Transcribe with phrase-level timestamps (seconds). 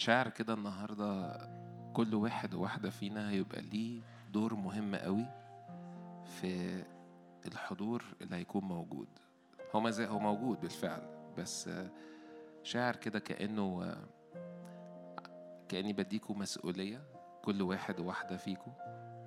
[0.00, 1.38] شاعر كده النهارده
[1.92, 4.00] كل واحد وواحدة فينا هيبقى ليه
[4.32, 5.26] دور مهم قوي
[6.24, 6.82] في
[7.46, 9.08] الحضور اللي هيكون موجود.
[9.74, 11.02] هو زي هو موجود بالفعل
[11.38, 11.70] بس
[12.62, 13.96] شاعر كده كأنه
[15.68, 17.02] كأني بديكوا مسؤولية
[17.44, 18.72] كل واحد وواحدة فيكم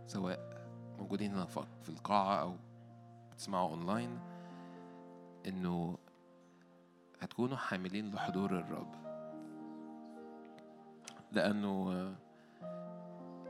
[0.07, 0.67] سواء
[0.99, 1.45] موجودين هنا
[1.83, 2.55] في القاعة أو
[3.31, 4.19] بتسمعوا أونلاين
[5.47, 5.97] إنه
[7.21, 9.12] هتكونوا حاملين لحضور الرب.
[11.33, 12.15] لأنه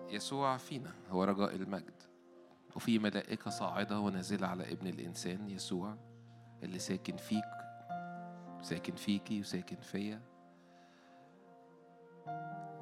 [0.09, 0.91] يسوع فينا.
[1.09, 2.03] هو رجاء المجد.
[2.75, 5.95] وفي ملائكة صاعدة ونازلة على ابن الإنسان يسوع
[6.63, 7.43] اللي ساكن فيك
[8.61, 10.21] ساكن فيكي وساكن فيا.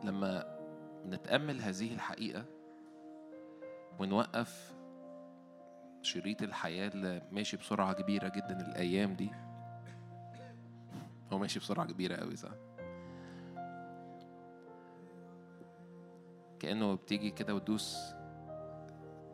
[0.04, 0.59] لما
[1.06, 2.45] نتأمل هذه الحقيقة
[4.00, 4.73] ونوقف
[6.02, 9.31] شريط الحياة اللي ماشي بسرعة كبيرة جدا الأيام دي.
[11.34, 12.70] هو ماشي بسرعة كبيرة قوي صح؟
[16.62, 17.98] كأنه بتيجي كده وتدوس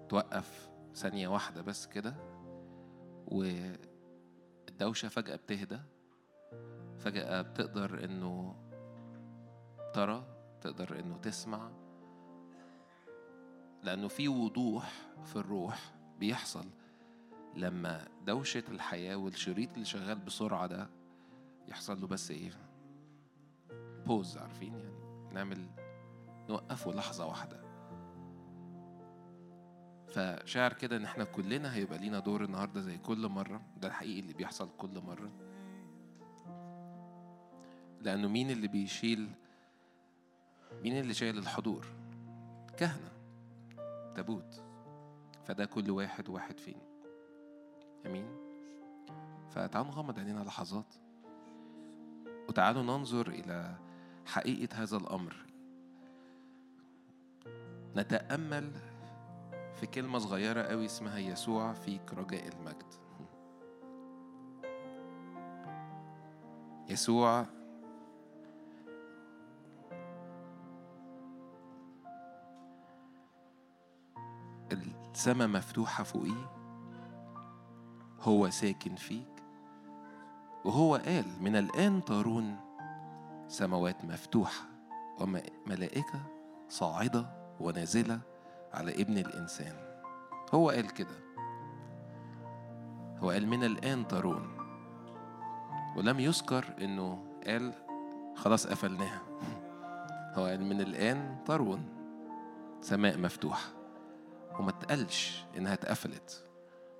[0.09, 2.16] توقف ثانية واحدة بس كده
[3.28, 5.80] والدوشة فجأة بتهدى
[6.97, 8.56] فجأة بتقدر إنه
[9.94, 10.25] ترى
[10.61, 11.72] تقدر إنه تسمع
[13.84, 14.91] لأنه في وضوح
[15.23, 16.66] في الروح بيحصل
[17.56, 20.89] لما دوشة الحياة والشريط اللي شغال بسرعة ده
[21.67, 22.52] يحصل له بس إيه
[24.06, 25.86] بوز عارفين يعني؟ نعمل
[26.50, 27.67] نوقفه لحظة واحدة.
[30.08, 33.62] فشاعر كده إن إحنا كلنا هيبقى لينا دور النهارده زي كل مرة.
[33.78, 35.31] ده الحقيقي اللي بيحصل كل مرة.
[38.02, 39.30] لأنه مين اللي بيشيل
[40.84, 41.86] مين اللي شايل الحضور؟
[42.78, 43.12] كهنة.
[44.16, 44.64] تابوت.
[45.45, 46.88] فده كل واحد واحد فينا.
[48.06, 48.28] آمين؟
[49.50, 50.95] فتعالوا نغمض عينينا لحظات.
[52.50, 53.75] وتعالوا ننظر إلى
[54.25, 55.47] حقيقة هذا الأمر.
[57.95, 58.72] نتأمل
[59.76, 62.94] في كلمة صغيرة قوي اسمها يسوع فيك رجاء المجد.
[66.90, 67.46] يسوع
[74.72, 76.52] السماء مفتوحة فوقيه
[78.22, 79.44] هو ساكن فيك
[80.66, 82.56] وهو قال من الآن ترون
[83.47, 84.66] سماوات مفتوحة
[85.19, 86.22] وملائكة
[86.69, 88.19] صاعدة ونازلة
[88.73, 89.73] على ابن الإنسان.
[90.53, 91.28] هو قال كده.
[93.18, 94.57] هو قال من الآن ترون.
[95.97, 97.73] ولم يذكر إنه قال
[98.35, 99.22] خلاص قفلناها.
[100.35, 101.85] هو قال من الآن ترون.
[102.81, 103.69] سماء مفتوحة.
[104.59, 106.44] وما تقلش إنها اتقفلت.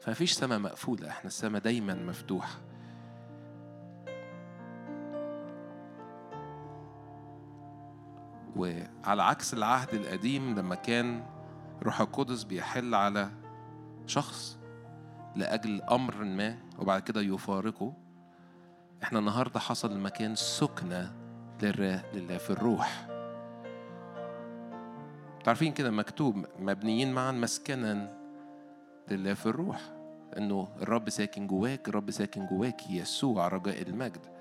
[0.02, 1.10] فمفيش سماء مقفولة.
[1.10, 2.67] إحنا السماء دايما مفتوحة.
[8.58, 11.24] وعلى عكس العهد القديم لما كان
[11.84, 13.30] روح القدس بيحل على
[14.06, 14.58] شخص
[15.36, 17.94] لأجل أمر ما وبعد كده يفارقه.
[19.04, 21.14] إحنا النهاردة حصل المكان سكنة
[21.64, 23.08] لله في الروح.
[25.44, 28.18] تعرفين كده مكتوب مبنيين معا مسكنا
[29.12, 29.82] لله في الروح
[30.38, 34.37] إنه الرب ساكن جواك الرب ساكن جواك يسوع رجاء المجد.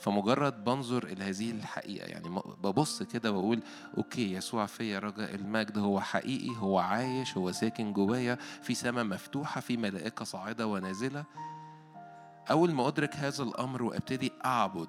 [0.00, 2.28] فمجرد بنظر إلى هذه الحقيقة يعني
[2.62, 3.62] ببص كده وأقول
[3.98, 9.60] أوكي يسوع فيا رجاء المجد هو حقيقي هو عايش هو ساكن جوايا في سماء مفتوحة
[9.60, 11.24] في ملائكة صاعدة ونازلة.
[12.50, 14.88] أول ما أدرك هذا الأمر وأبتدي أعبد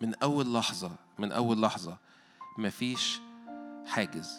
[0.00, 1.98] من أول لحظة من أول لحظة
[2.58, 3.20] مفيش
[3.86, 4.38] حاجز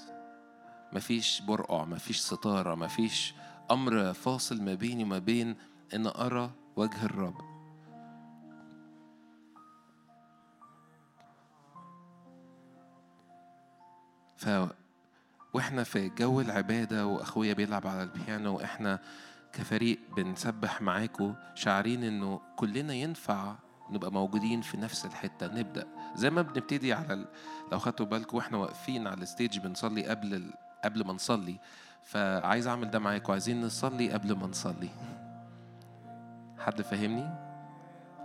[0.93, 3.33] مفيش برقع مفيش ستارة مفيش
[3.71, 5.55] أمر فاصل ما بيني وما بين
[5.93, 7.48] إن أرى وجه الرب.
[14.39, 14.49] ف
[15.53, 18.99] وإحنا في جو العبادة وأخويا بيلعب على البيانو وإحنا
[19.53, 23.55] كفريق بنسبح معاكم شاعرين إنه كلنا ينفع
[23.89, 25.87] نبقى موجودين في نفس الحتة نبدأ.
[26.15, 27.25] زي ما بنبتدي على ال...
[27.71, 30.53] لو خدتوا بالكم وإحنا واقفين على ال stage بنصلي قبل ال...
[30.83, 31.59] قبل ما نصلي.
[32.03, 34.89] فعايز أعمل ده معاكم عايزين نصلي قبل ما نصلي.
[36.59, 37.48] حد فاهمني؟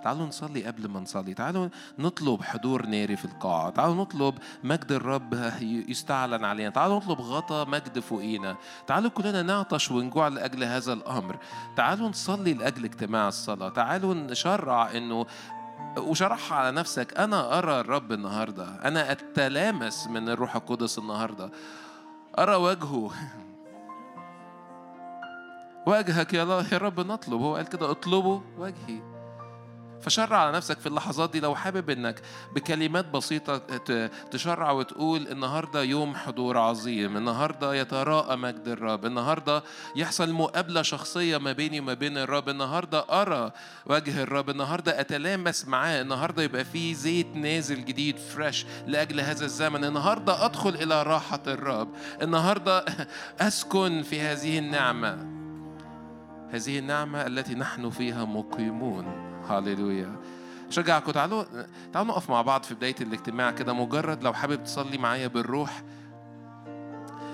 [0.05, 1.35] تعالوا نصلي قبل ما نصلي.
[1.35, 1.69] تعالوا
[1.99, 3.71] نطلب حضور ناري في القاعة.
[3.71, 4.35] تعالوا نطلب
[4.65, 6.71] مجد الرب يستعلن علينا.
[6.71, 8.56] تعالوا نطلب غطى مجد فوقينا.
[8.87, 11.37] تعالوا كلنا نعطش ونجوع لأجل هذا الأمر.
[11.77, 13.69] تعالوا نصلي لأجل اجتماع الصلاة.
[13.69, 15.27] تعالوا نشرع أنه
[15.99, 17.19] وشرحها على نفسك.
[17.19, 18.67] أنا أرى الرب النهاردة.
[18.85, 21.50] أنا أتلامس من الروح القدس النهاردة.
[22.39, 23.11] أرى وجهه.
[25.87, 26.67] وجهك يا الله.
[26.73, 29.13] يا رب نطلب هو قال كده اطلبوا وجهي.
[30.05, 32.21] فشرع على نفسك في اللحظات دي لو حابب إنك
[32.55, 33.59] بكلمات بسيطة
[34.31, 39.62] تشرع وتقول النهاردة يوم حضور عظيم النهاردة يتراءى مجد الرب النهاردة
[39.97, 43.53] يحصل مقابلة شخصية ما بيني وما بين الرب النهاردة أرى
[43.87, 49.85] وجه الرب النهاردة أتلامس معاه النهاردة يبقى في زيت نازل جديد فريش لأجل هذا الزمن
[49.85, 51.89] النهاردة أدخل إلى راحة الرب
[52.23, 52.85] النهاردة
[53.41, 55.35] أسكن في هذه النعمة
[56.50, 59.24] هذه النعمة التي نحن فيها مقيمون.
[59.49, 60.17] هاليلويا
[60.70, 61.44] شجعكم تعالوا
[61.93, 65.82] تعالوا نقف مع بعض في بداية الاجتماع كده مجرد لو حابب تصلي معايا بالروح.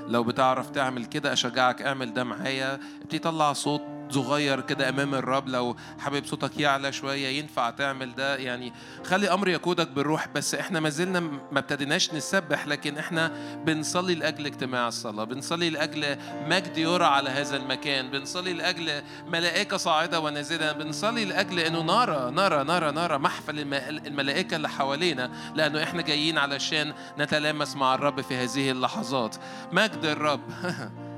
[0.08, 2.78] لو بتعرف تعمل كده أشجعك اعمل ده معايا.
[3.02, 8.36] ابتدي طلع صوت صغير كده أمام الرب لو حابب صوتك يعلى شوية ينفع تعمل ده.
[8.36, 8.72] يعني
[9.04, 13.32] خلي أمر يقودك بالروح بس إحنا ما زلنا ما ابتديناش نسبح لكن إحنا
[13.64, 16.16] بنصلي لأجل اجتماع الصلاة بنصلي لأجل
[16.46, 22.64] مجد يرى على هذا المكان بنصلي لأجل ملائكة صاعدة ونازلة بنصلي لأجل إنه نرى نرى
[22.64, 23.58] نرى نرى محفل
[24.06, 29.36] الملائكة اللي حوالينا لأنه إحنا جايين علشان نتلامس مع الرب في هذه اللحظات.
[29.72, 30.40] مجد الرب.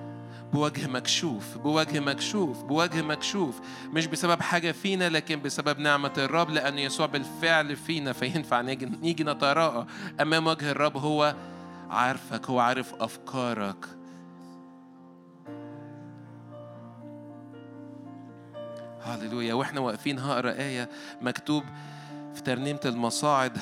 [0.52, 3.60] بوجه مكشوف بوجه مكشوف بوجه مكشوف.
[3.92, 8.12] مش بسبب حاجة فينا لكن بسبب نعمة الرب لأن يسوع بالفعل فينا.
[8.22, 9.86] فينفع نيجي, نتراءى
[10.20, 10.96] أمام وجه الرب.
[10.96, 11.34] هو
[11.90, 13.86] عارفك هو عارف أفكارك.
[19.02, 19.54] هللويا.
[19.54, 20.88] وإحنا واقفين هقرأ آية
[21.22, 21.64] مكتوب
[22.34, 23.58] في ترنيمة المصاعد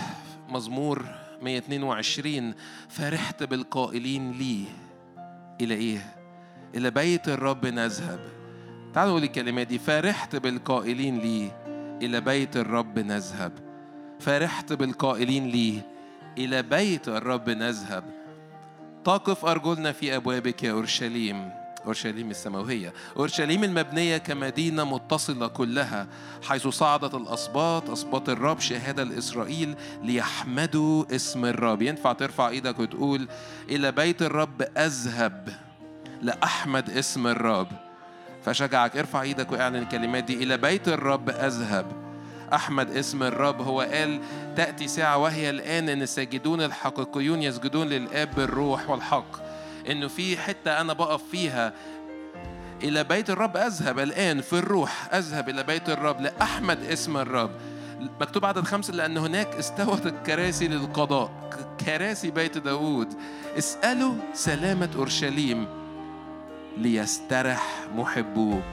[0.49, 1.05] مزمور
[1.43, 2.55] 122
[2.89, 4.65] فرحت بالقائلين لي
[5.61, 6.20] إلى إيه؟
[6.75, 8.21] إلى بيت الرب نذهب.
[8.95, 9.79] تعالوا نقول الكلمات دي.
[9.79, 11.51] فرحت بالقائلين لي
[12.03, 13.53] إلى بيت الرب نذهب.
[14.21, 15.81] فرحت بالقائلين لي
[16.39, 18.05] إلى بيت الرب نذهب.
[19.05, 21.51] تقف أرجلنا في أبوابك يا أورشليم.
[21.87, 22.93] أورشليم السماوية.
[23.17, 26.07] أورشليم المبنية كمدينة متصلة كلها
[26.43, 31.83] حيث صعدت الأسباط أسباط الرب شهادة لإسرائيل ليحمدوا اسم الرب.
[31.83, 33.29] ينفع ترفع إيدك وتقول
[33.69, 35.70] إلى بيت الرب أذهب.
[36.23, 37.69] لأحمد اسم الرب.
[38.45, 40.35] فشجعك ارفع إيدك واعلن الكلمات دي.
[40.43, 41.87] إلى بيت الرب أذهب.
[42.55, 44.21] أحمد اسم الرب هو قال
[44.57, 49.37] تأتي ساعة وهي الآن أن الساجدون الحقيقيون يسجدون للآب بالروح والحق.
[49.91, 51.73] إنه في حتة أنا بقف فيها.
[52.83, 55.15] إلى بيت الرب أذهب الآن في الروح.
[55.15, 57.51] أذهب إلى بيت الرب لأحمد اسم الرب.
[58.21, 61.31] مكتوب عدد خمسة لأن هناك استوت الكراسي للقضاء.
[61.87, 63.15] كراسي بيت داود
[63.59, 65.80] اسألوا سلامة أورشليم.
[66.79, 67.63] ليسترح
[67.97, 68.65] محبوك.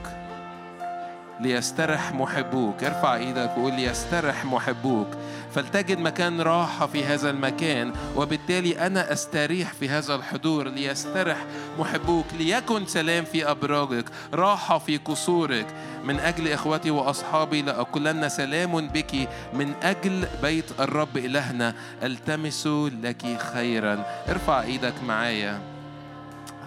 [1.40, 2.84] ليسترح محبوك.
[2.84, 5.06] ارفع إيدك وقول ليسترح محبوك.
[5.54, 10.68] فلتجد مكان راحة في هذا المكان وبالتالي أنا أستريح في هذا الحضور.
[10.68, 11.36] ليسترح
[11.78, 12.24] محبوك.
[12.38, 14.04] ليكن سلام في أبراجك.
[14.34, 15.66] راحة في قصورك.
[16.04, 19.28] من أجل إخوتي وأصحابي لأقولن سلام بك.
[19.54, 22.66] من أجل بيت الرب إلهنا ألتمس
[23.02, 24.04] لك خيرا.
[24.28, 25.60] ارفع إيدك معايا.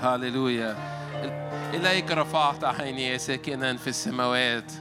[0.01, 1.00] هاليلويا
[1.73, 4.71] إليك رفعت عيني ساكنا في السماوات.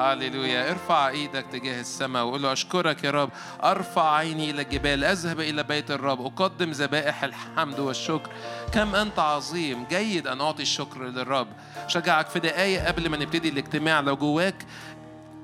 [0.00, 0.70] هللويا.
[0.70, 3.30] ارفع إيدك تجاه السماء وقول له أشكرك يا رب.
[3.64, 5.04] أرفع عيني إلى الجبال.
[5.04, 6.26] أذهب إلى بيت الرب.
[6.26, 8.30] أقدم ذبائح الحمد والشكر.
[8.72, 9.86] كم أنت عظيم.
[9.90, 11.48] جيد أن أعطي الشكر للرب.
[11.86, 14.00] شجعك في دقايق قبل ما نبتدي الاجتماع.
[14.00, 14.66] لو جواك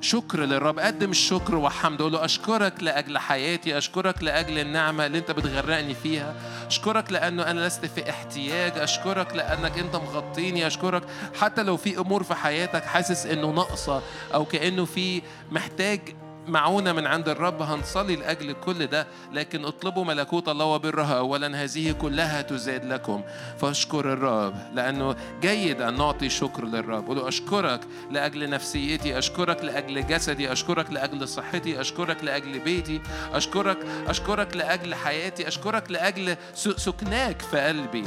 [0.04, 0.78] شكر للرب.
[0.78, 2.02] قدم الشكر وحمد.
[2.02, 6.34] قول له أشكرك لأجل حياتي أشكرك لأجل النعمة اللي أنت بتغرقني فيها.
[6.66, 8.78] أشكرك لأنه أنا لست في احتياج.
[8.78, 10.66] أشكرك لأنك أنت مغطيني.
[10.66, 11.02] أشكرك
[11.40, 14.02] حتى لو في أمور في حياتك حاسس إنه ناقصة
[14.34, 16.00] أو كأنه في محتاج
[16.46, 21.92] معونة من عند الرب هنصلي لأجل كل ده لكن اطلبوا ملكوت الله وبرها أولا هذه
[21.92, 23.22] كلها تزاد لكم.
[23.58, 27.06] فاشكر الرب لأنه جيد أن نعطي شكر للرب.
[27.06, 33.00] قولوا أشكرك لأجل نفسيتي أشكرك لأجل جسدي أشكرك لأجل صحتي أشكرك لأجل بيتي
[33.32, 38.04] أشكرك أشكرك لأجل حياتي أشكرك لأجل سكناك في قلبي.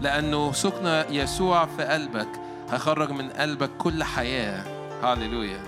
[0.00, 2.28] لأنه سكن يسوع في قلبك
[2.70, 4.79] هخرج من قلبك كل حياة.
[5.02, 5.60] هاليلويا.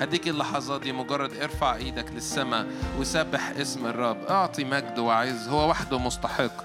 [0.00, 2.66] هديك اللحظات دي مجرد ارفع إيدك للسماء
[2.98, 4.16] وسبح اسم الرب.
[4.30, 6.64] اعطي مجد وعز هو وحده مستحق.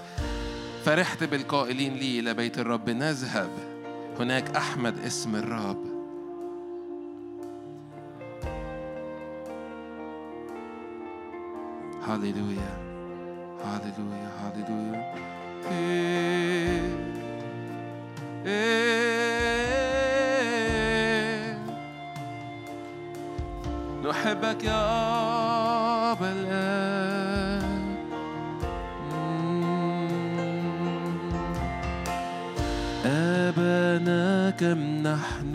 [0.84, 3.50] فرحت بالقائلين لي إلى بيت الرب نذهب.
[4.20, 5.84] هناك أحمد اسم الرب.
[12.02, 12.78] هاليلويا
[13.64, 15.14] هاليلويا هاليلويا.
[15.70, 16.96] إيه
[18.46, 19.25] إيه.
[24.08, 24.82] نحبك يا
[26.12, 27.66] أبا الآن.
[33.06, 35.54] أبانا كم نحن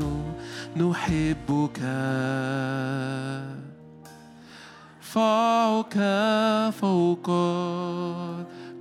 [0.77, 1.79] نحبك.
[5.11, 5.97] رفعك
[6.73, 7.27] فوق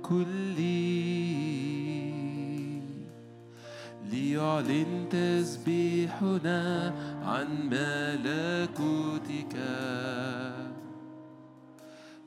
[0.01, 0.57] كل
[4.11, 6.93] ليعلن تسبيحنا
[7.31, 9.55] عن ملكوتك.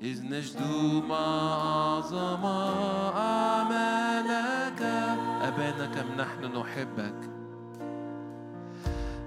[0.01, 0.63] إذ نجد
[1.09, 1.27] مع
[1.63, 2.45] أعظم
[3.17, 4.83] أعمالك.
[5.43, 7.21] أبانا كم نحن نحبك؟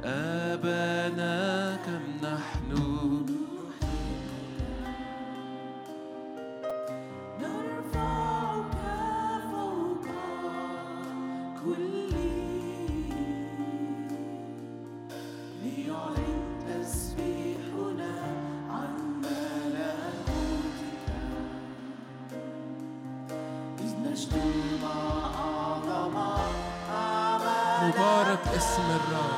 [0.03, 2.72] أبانا كم نحن
[28.46, 29.37] اسم الرب.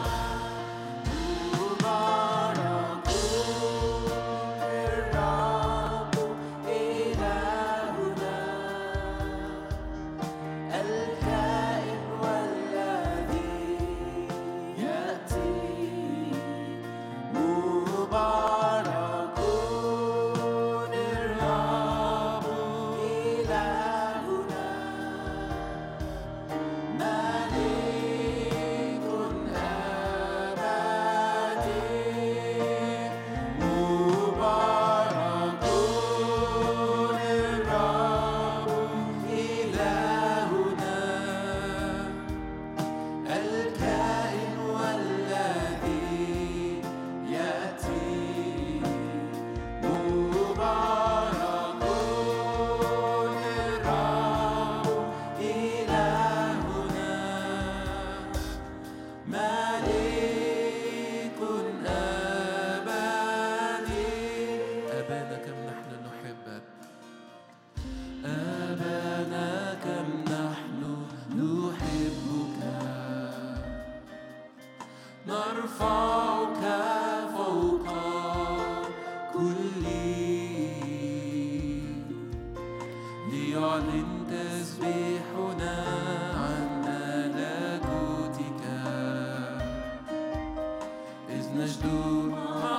[91.56, 92.78] nicht du.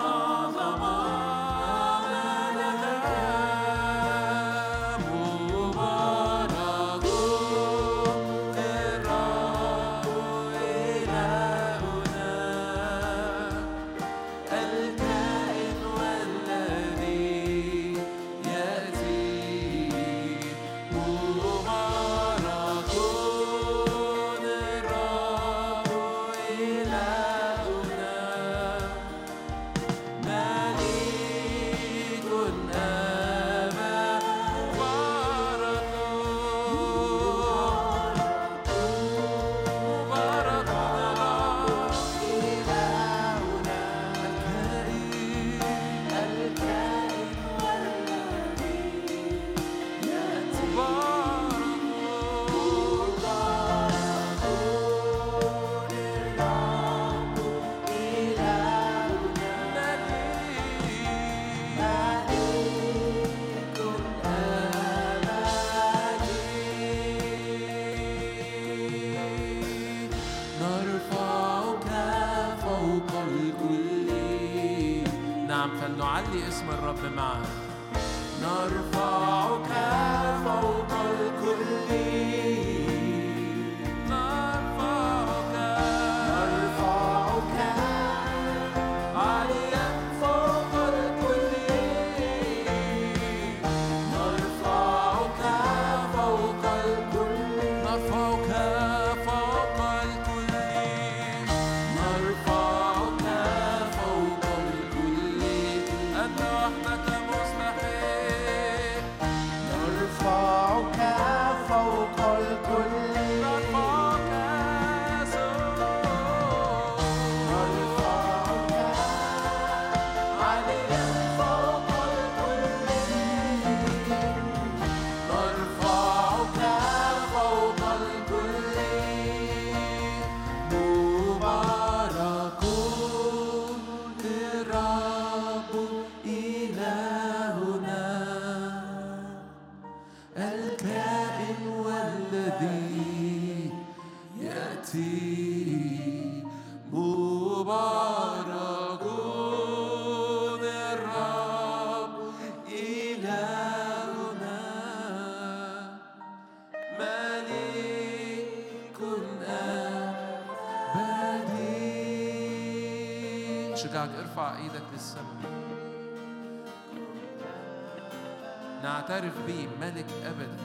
[169.10, 170.56] نعترف به ملك أبدا.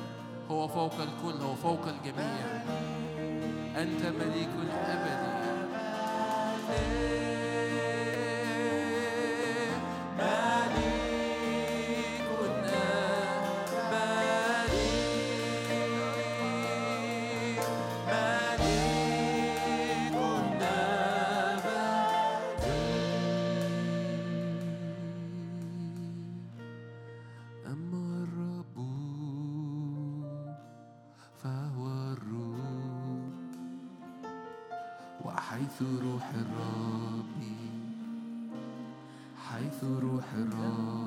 [0.52, 2.46] هو فوق الكل هو فوق الجميع.
[3.78, 4.25] أنت ما
[35.76, 37.44] حيث روح الرب
[39.48, 41.05] حيث روح الرب.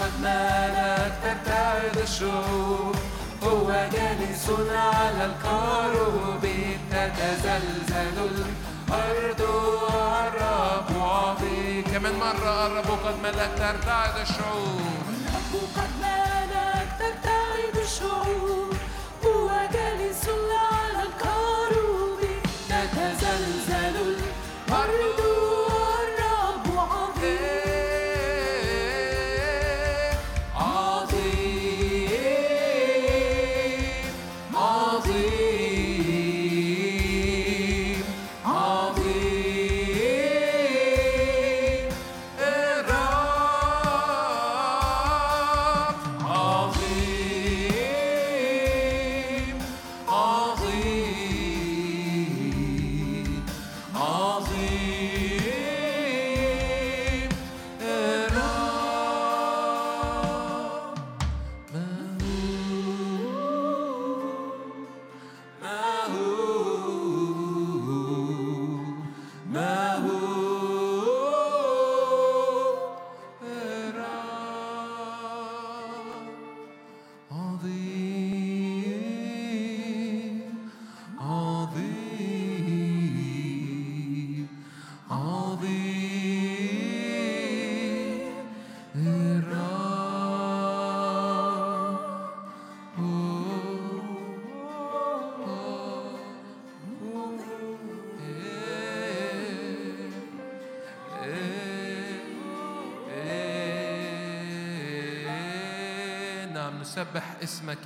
[0.00, 2.96] قد مالت ترتعد الشعوب
[3.42, 6.44] هو جالس على الكروب
[6.90, 11.84] تتزلزل الأرض والرب عظيم.
[11.92, 18.75] كمان مرة قربوا قد مالت ترتعد الشعوب الرب قد ملت ترتعد الشعوب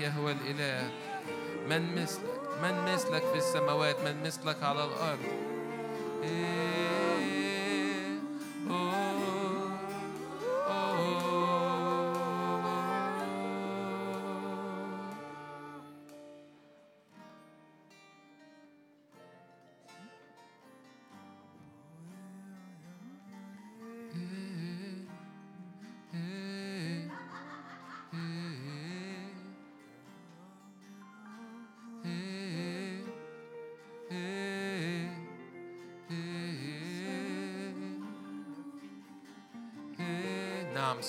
[0.08, 0.79] هو الإله.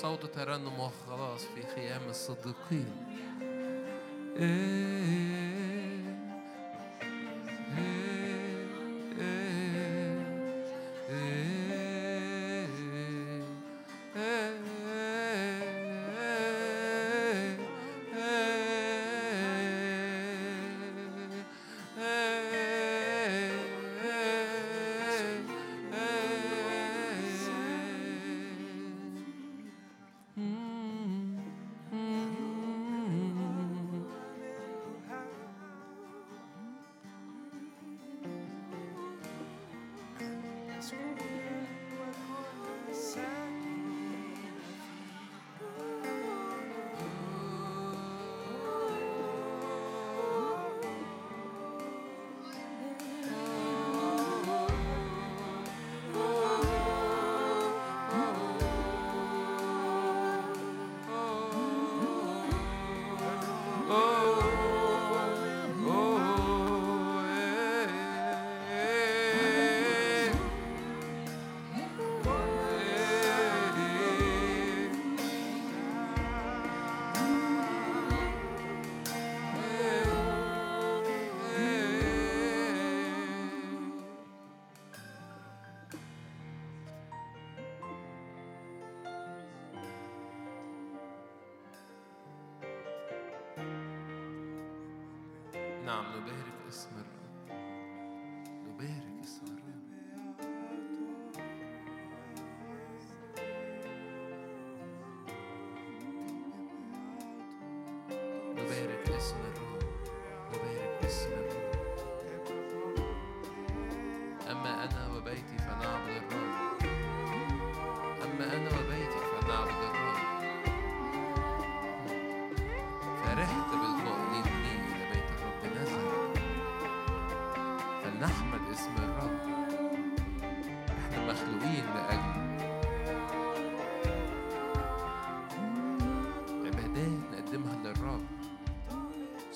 [0.01, 2.85] صوت ترنم وخلاص في خيام الصديقين.
[4.37, 5.20] إيه.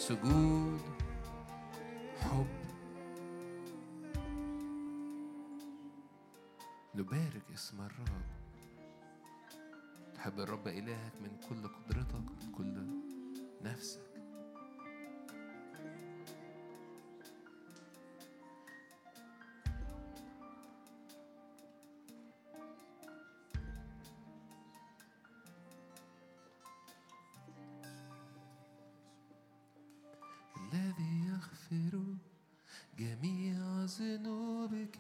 [0.06, 0.82] سجود.
[2.22, 2.48] حب.
[6.96, 8.26] نبارك اسم الرب.
[10.16, 11.95] تحب الرب إلهك من كل قدرتك
[31.76, 32.18] يغفر
[33.00, 34.98] جميع ذنوبك.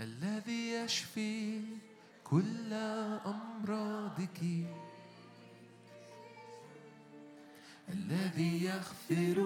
[0.00, 1.60] الذي يشفي
[2.24, 2.72] كل
[3.26, 4.40] أمراضك.
[7.88, 9.38] الذي يغفر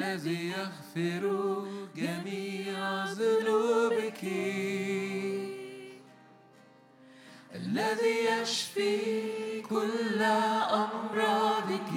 [0.00, 1.22] الذي يغفر
[1.96, 4.24] جميع ذنوبك.
[7.54, 8.96] الذي يشفي
[9.60, 10.22] كل
[10.82, 11.90] أمراضك.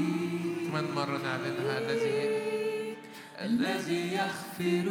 [0.67, 2.43] كمان مرة نعلنها الذي
[3.41, 4.87] الذي يغفر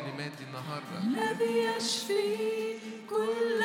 [0.00, 0.96] الكلمات دي النهاردة.
[1.04, 2.76] الذي يشفي
[3.10, 3.62] كل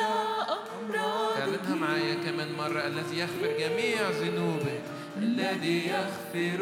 [0.48, 2.86] أمراضك اعلنها معايا كمان مرة.
[2.86, 4.82] الذي يغفر جميع ذنوبك.
[5.16, 6.60] الذي يغفر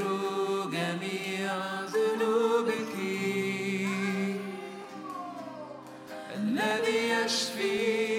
[0.72, 2.94] جميع ذنوبك.
[6.36, 8.13] الذي يشفي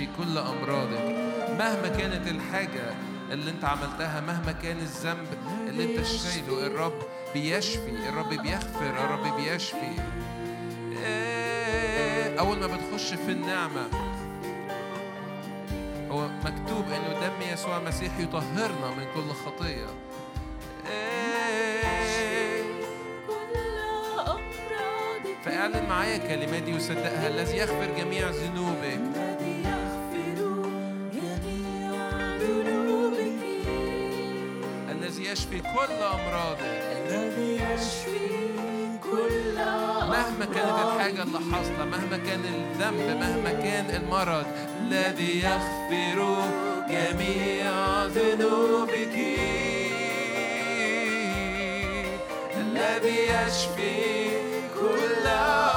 [0.00, 1.14] يشفي كل أمراضك
[1.58, 2.94] مهما كانت الحاجة
[3.32, 5.26] اللي انت عملتها مهما كان الذنب
[5.68, 7.02] اللي انت شايله الرب
[7.34, 10.02] بيشفي الرب بيغفر الرب بيشفي.
[11.04, 13.86] إيه، أول ما بتخش في النعمة
[16.10, 19.86] هو مكتوب انه دم يسوع المسيح يطهرنا من كل خطية.
[20.90, 21.50] إيه.
[25.44, 29.19] فاعلن معايا الكلمات دي وصدقها الذي يغفر جميع ذنوبك.
[37.08, 38.28] الذي يشفي
[39.02, 44.46] كل امراضك مهما كانت الحاجة اللي حاصلة مهما كان الذنب مهما كان المرض
[44.80, 46.18] الذي يغفر
[46.90, 49.16] جميع ذنوبك.
[52.56, 54.30] الذي يشفي
[54.74, 55.69] كل أمراضك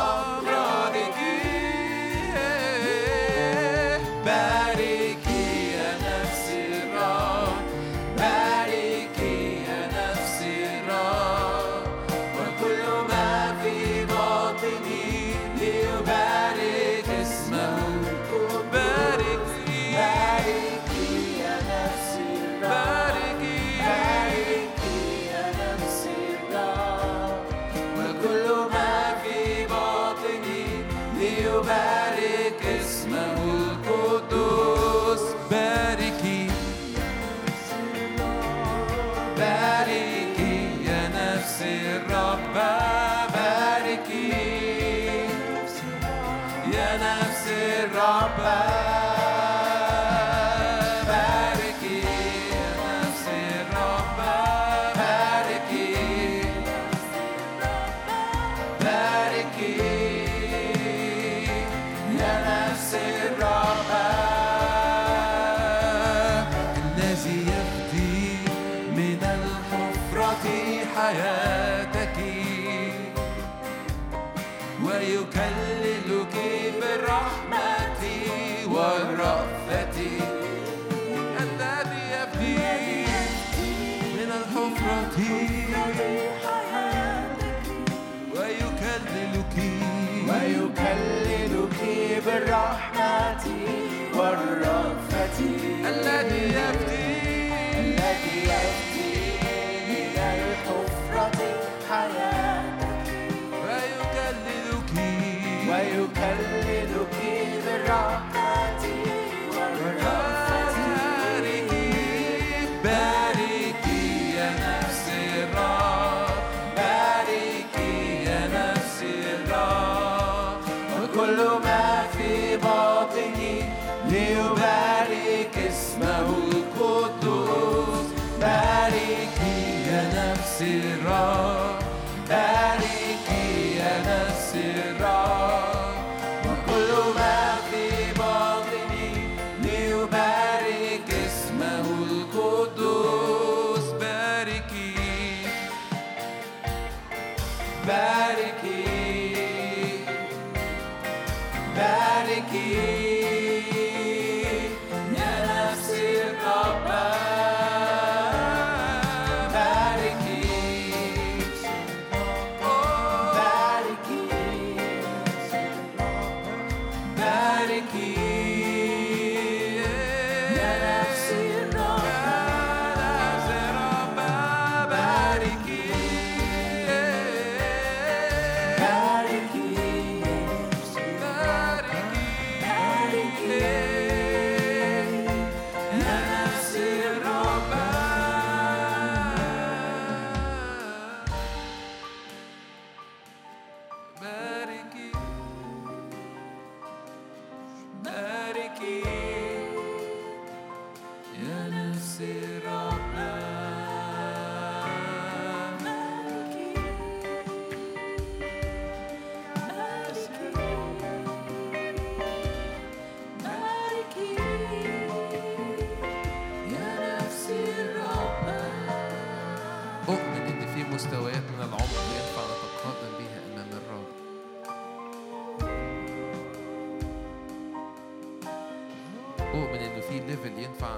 [229.53, 230.97] أؤمن إن في level ينفع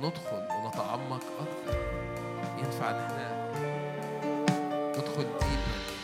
[0.00, 1.78] ندخل ونتعمق أكثر
[2.58, 3.52] ينفع إن إحنا
[4.98, 5.95] ندخل deeper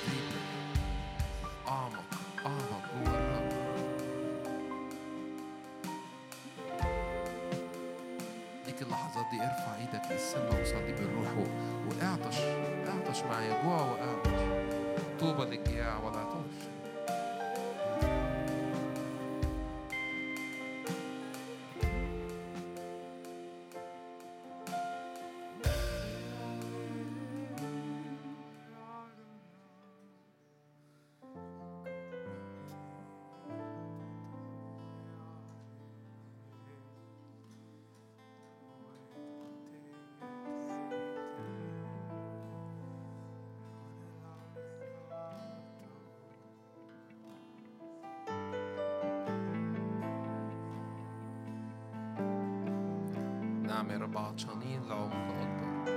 [53.82, 55.92] نعم يا رب عطشانين لعمق اكبر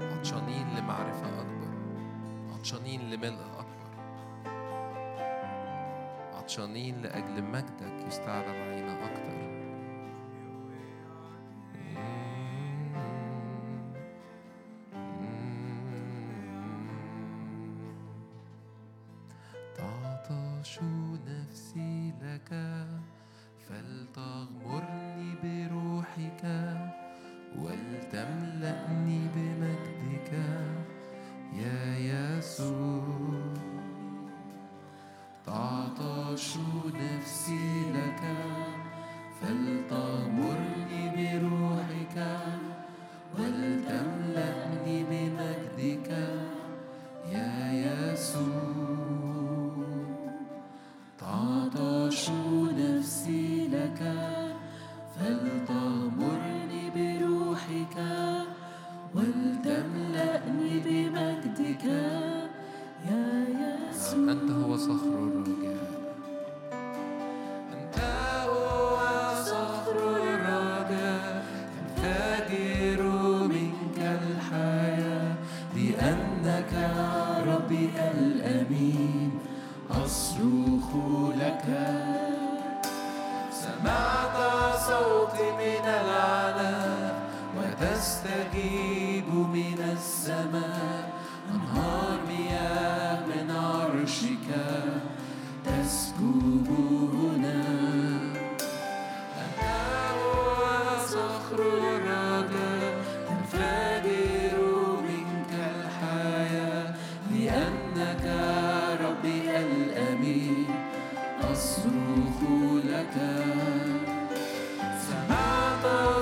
[0.00, 1.68] عطشانين لمعرفة أكبر
[2.54, 4.04] عطشانين لملء أكبر
[6.34, 9.43] عطشانين لأجل مجدك يستعلى العين أكتر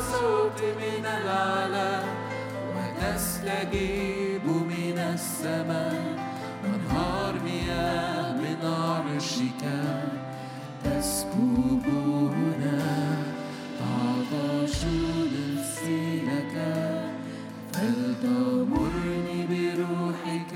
[0.01, 0.73] صوتي
[4.65, 6.03] من السماء
[6.65, 9.63] أنهار مياه من عرشك.
[10.85, 11.85] تسكب
[12.35, 12.81] هنا
[13.79, 14.79] تعطش
[15.35, 16.55] نفسي لك
[17.73, 20.55] فلتغمرني بروحك.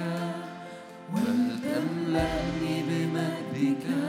[1.14, 4.05] ولتملأني بمجدك.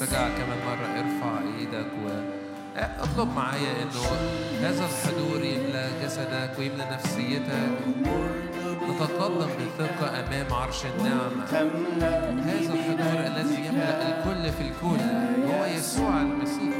[0.00, 2.08] شجعك كمان مرة ارفع إيدك و
[2.76, 4.04] اطلب معايا انه
[4.60, 8.49] هذا الحضور يملى جسدك ويملى نفسيتك.
[9.00, 9.48] نتقدم
[9.78, 11.44] بثقة أمام عرش النعمة.
[12.44, 15.02] هذا الحضور الذي يملأ الكل في الكل
[15.52, 16.76] هو يسوع المسيح.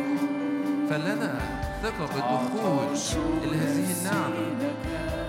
[0.91, 1.35] فلنا
[1.83, 2.89] ثقة بالدخول
[3.45, 4.73] إلى هذه النعمة.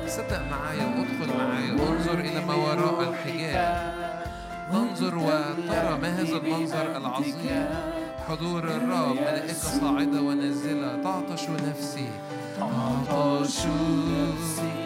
[0.07, 1.71] صدق معايا وأدخل معايا.
[1.71, 3.93] انظر إلى ما وراء الحجاب.
[4.73, 7.65] انظر وترى ما هذا المنظر العظيم.
[8.29, 11.03] حضور الرب ملائكة صاعدة ونازلة.
[11.03, 12.09] تعطش نفسي.
[13.07, 14.80] تعطش نفسي.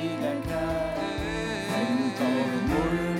[2.15, 3.14] فلتغمرني بروحك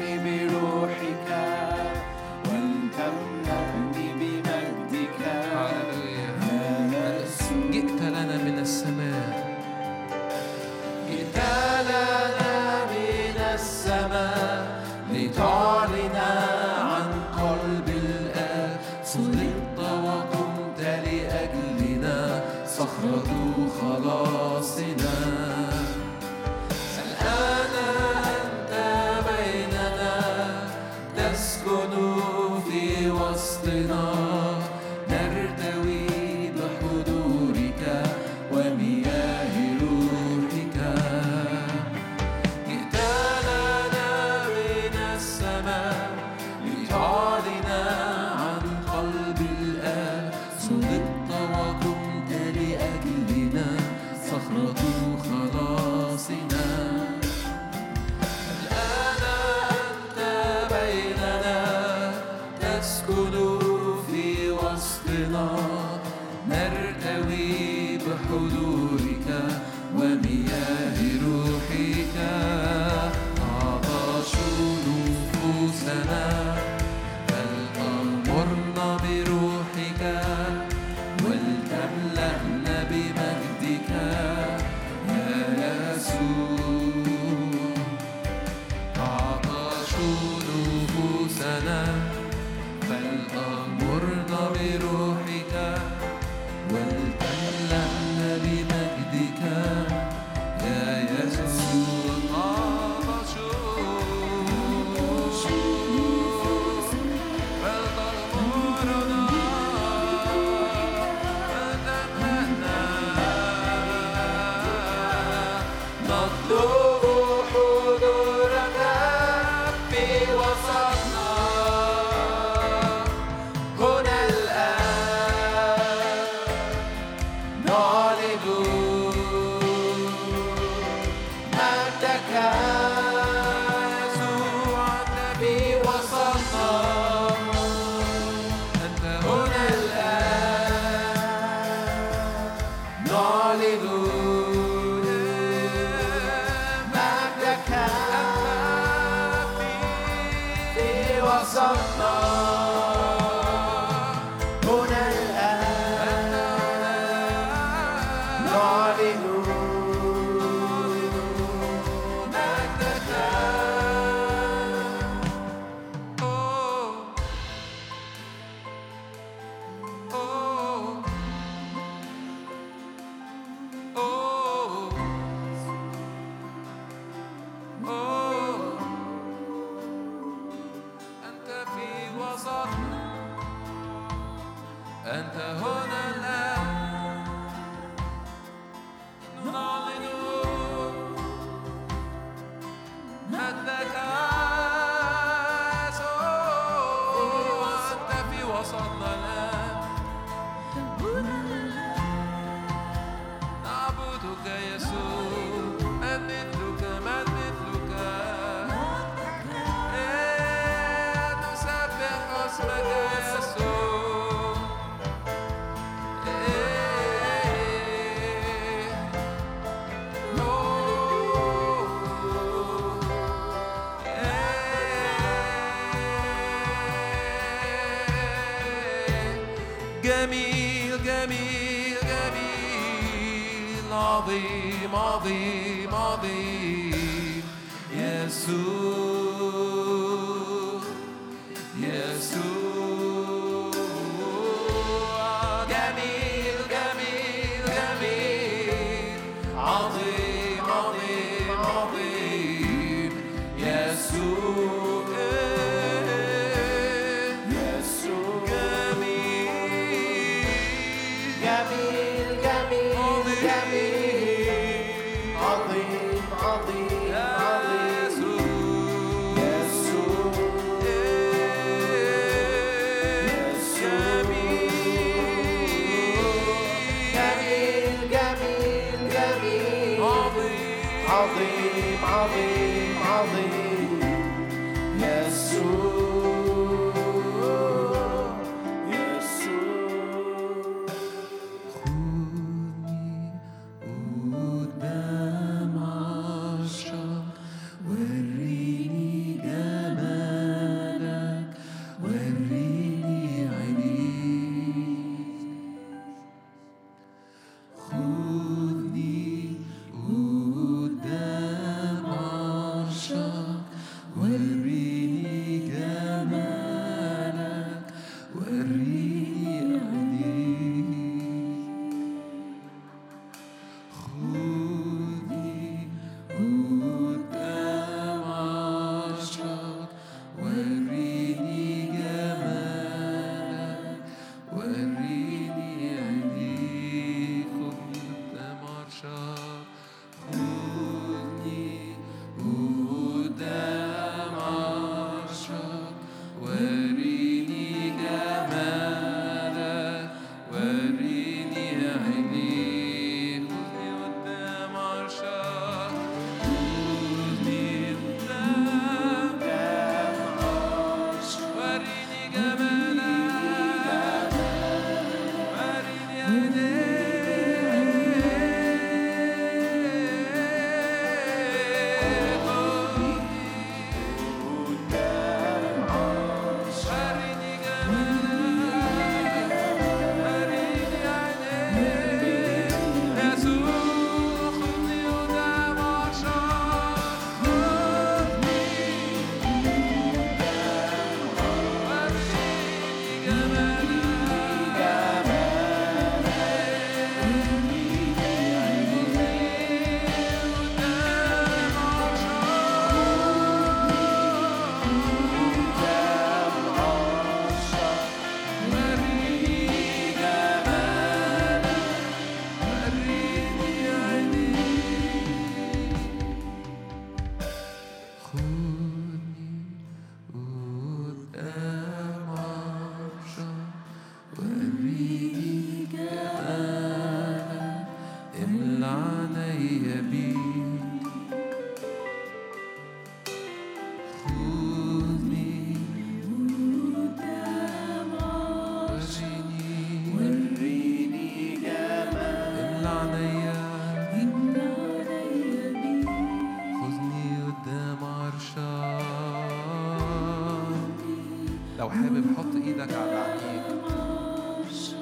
[451.96, 453.66] حابب حط إيدك على عينيك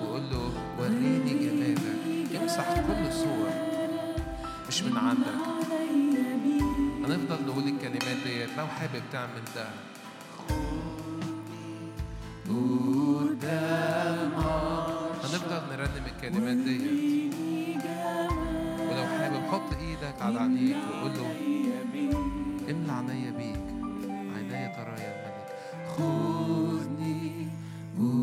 [0.02, 3.50] وقول له وريني جمالك امسح كل صور
[4.68, 5.38] مش من عندك.
[7.06, 9.68] هنفضل نقول الكلمات ديت لو حابب تعمل ده.
[15.24, 17.34] هنفضل نرنم الكلمات ديت.
[18.90, 21.28] ولو حابب حط إيدك على عينيك وقول له
[22.72, 23.64] املى عينيا بيك.
[24.36, 25.48] عينيا ترايا الملك.
[25.98, 26.33] خذ
[28.02, 28.23] Ooh.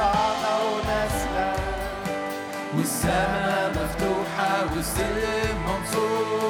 [0.00, 1.52] صعدوا نسلا
[2.76, 6.49] والسماء مفتوحة والسلم منصور.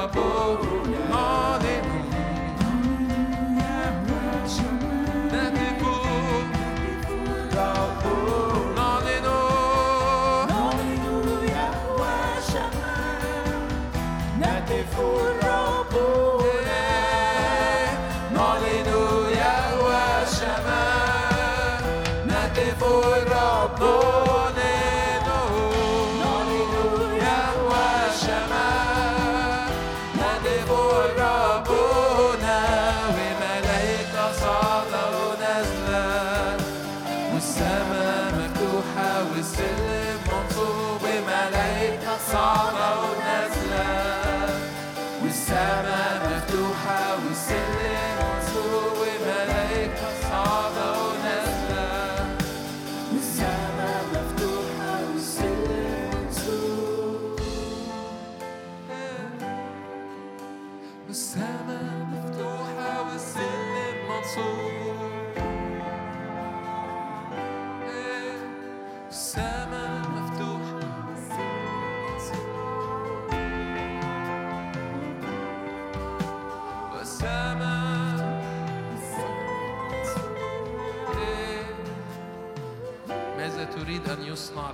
[42.21, 42.90] وملائكة صاعدة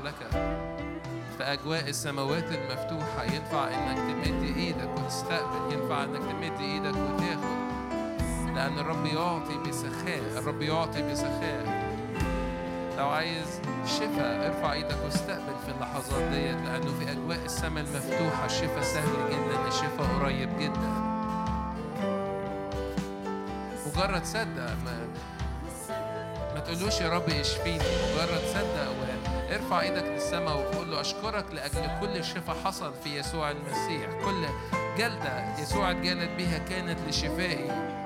[0.08, 0.30] لك؟
[1.38, 7.58] في أجواء السماوات المفتوحة ينفع إنك تمد إيدك وتستقبل ينفع إنك تمد إيدك وتاخد.
[8.56, 11.88] لأن الرب يعطي بسخاء الرب يعطي بسخاء.
[12.98, 18.82] لو عايز شفاء ارفع إيدك واستقبل في اللحظات ديت لأنه في أجواء السماء المفتوحة الشفاء
[18.82, 21.08] سهل جدا الشفاء قريب جدا.
[23.88, 25.08] مجرد صدق ما
[26.54, 28.88] ما تقولوش يا رب اشفيني مجرد صدق
[29.50, 34.12] وارفع إيدك للسماء وقول له أشكرك لأجل كل شفاء حصل في يسوع المسيح.
[34.26, 34.46] كل
[34.98, 37.98] جلدة يسوع اتجلد بيها كانت لشفائي.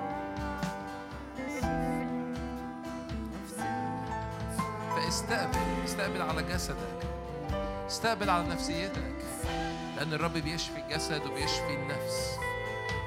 [4.96, 7.00] فاستقبل استقبل على جسدك.
[7.88, 9.16] استقبل على نفسيتك.
[9.98, 12.38] لأن الرب بيشفي الجسد وبيشفي النفس.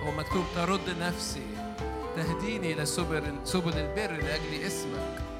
[0.03, 1.47] هو مكتوب ترد نفسي
[2.17, 5.34] تهديني إلى سبل سبل البر لأجل اسمك.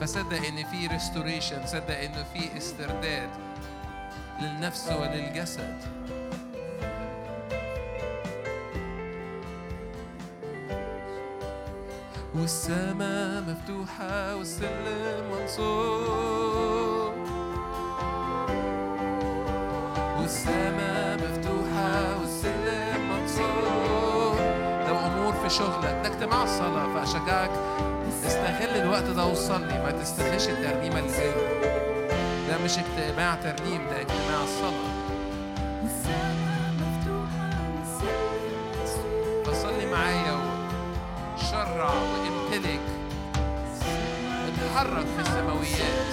[0.00, 3.30] فصدق إن في restoration صدق إنه في استرداد
[4.42, 5.76] للنفس وللجسد.
[12.34, 17.14] والسماء مفتوحة والسلم منصوب.
[20.20, 24.36] والسماء مفتوحة والسلم منصوب.
[24.88, 27.50] لو أمور في شغلك ده اجتماع الصلاة فأشجعك
[28.26, 31.32] استغل الوقت ده وصلي ما تستخدمش الترنيمة اللي
[32.48, 34.96] ده مش اجتماع ترنيم ده اجتماع الصلاة
[39.44, 40.38] فصلي معايا
[41.36, 42.80] وشرع وامتلك
[44.48, 46.06] اتحرك في السماويات.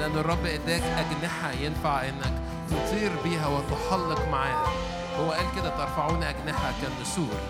[0.00, 2.32] لأن الرب إداك أجنحة ينفع إنك
[2.70, 4.66] تطير بيها وتحلق معاه
[5.20, 7.40] هو قال كده ترفعون أجنحة كالنسور.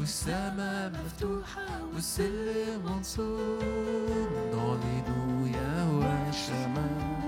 [0.00, 4.28] والسماء مفتوحة والسلم منصوب.
[4.54, 5.08] نعلن
[5.54, 7.18] يهوى الشمال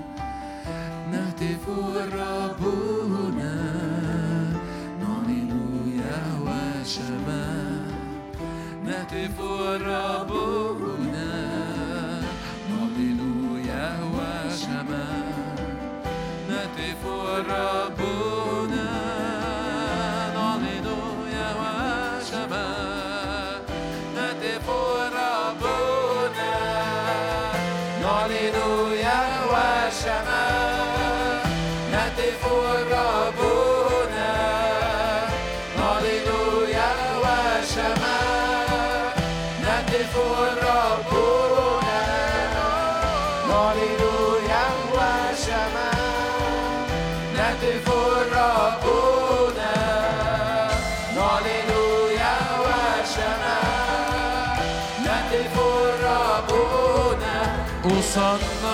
[1.11, 1.63] نهتف
[1.95, 2.61] الرب
[3.11, 3.55] هنا.
[5.01, 5.51] نعلن
[5.99, 7.85] يهوى شمال
[8.85, 10.31] نهتف الرب
[58.15, 58.64] sun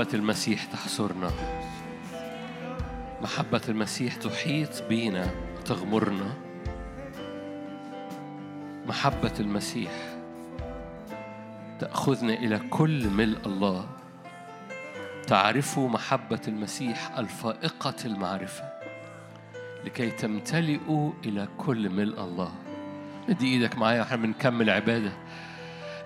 [0.00, 1.30] محبة المسيح تحصرنا.
[3.22, 5.30] محبة المسيح تحيط بينا
[5.64, 6.32] تغمرنا.
[8.86, 9.90] محبة المسيح
[11.78, 13.86] تأخذنا إلى كل ملء الله.
[15.26, 18.64] تعرفوا محبة المسيح الفائقة المعرفة
[19.84, 22.52] لكي تمتلئوا إلى كل ملء الله.
[23.28, 25.12] ادي إيدك معايا وإحنا بنكمل عبادة.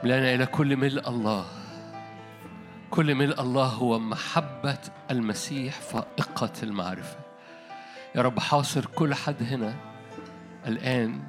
[0.04, 1.63] لنا إلى كل ملء الله.
[2.94, 4.78] كل ملء الله هو محبة
[5.10, 7.16] المسيح فائقة المعرفة.
[8.14, 9.74] يا رب حاصر كل حد هنا
[10.66, 11.22] الآن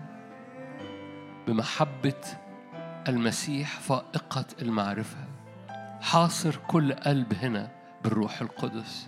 [1.47, 2.21] بمحبة
[3.07, 5.17] المسيح فائقة المعرفة.
[6.01, 7.71] حاصر كل قلب هنا
[8.03, 9.07] بالروح القدس.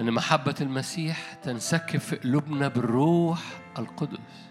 [0.00, 3.40] أن محبة المسيح تنسكب في قلوبنا بالروح
[3.78, 4.50] القدس.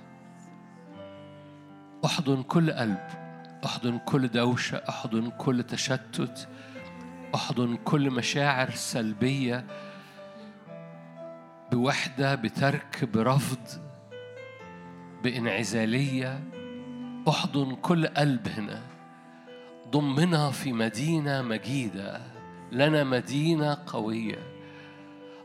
[2.05, 3.28] أحضن كل قلب.
[3.65, 6.47] أحضن كل دوشة أحضن كل تشتت
[7.35, 9.65] أحضن كل مشاعر سلبية
[11.71, 13.67] بوحدة بترك برفض
[15.23, 16.43] بإنعزالية.
[17.29, 18.81] أحضن كل قلب هنا.
[19.91, 22.21] ضمنا في مدينة مجيدة.
[22.71, 24.39] لنا مدينة قوية.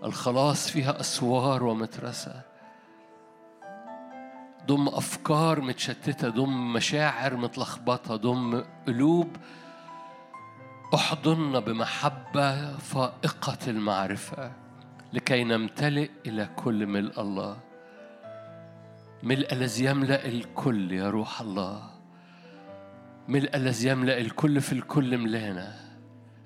[0.04, 2.42] الخلاص فيها أسوار ومترسة.
[4.66, 9.36] ضم أفكار متشتتة ضم مشاعر متلخبطة ضم قلوب
[10.94, 14.52] احضننا بمحبة فائقة المعرفة
[15.12, 17.56] لكي نمتلئ إلى كل ملء الله.
[19.22, 21.90] ملء الذي يملأ الكل يا روح الله.
[23.28, 25.74] ملء الذي يملأ الكل في الكل ملانا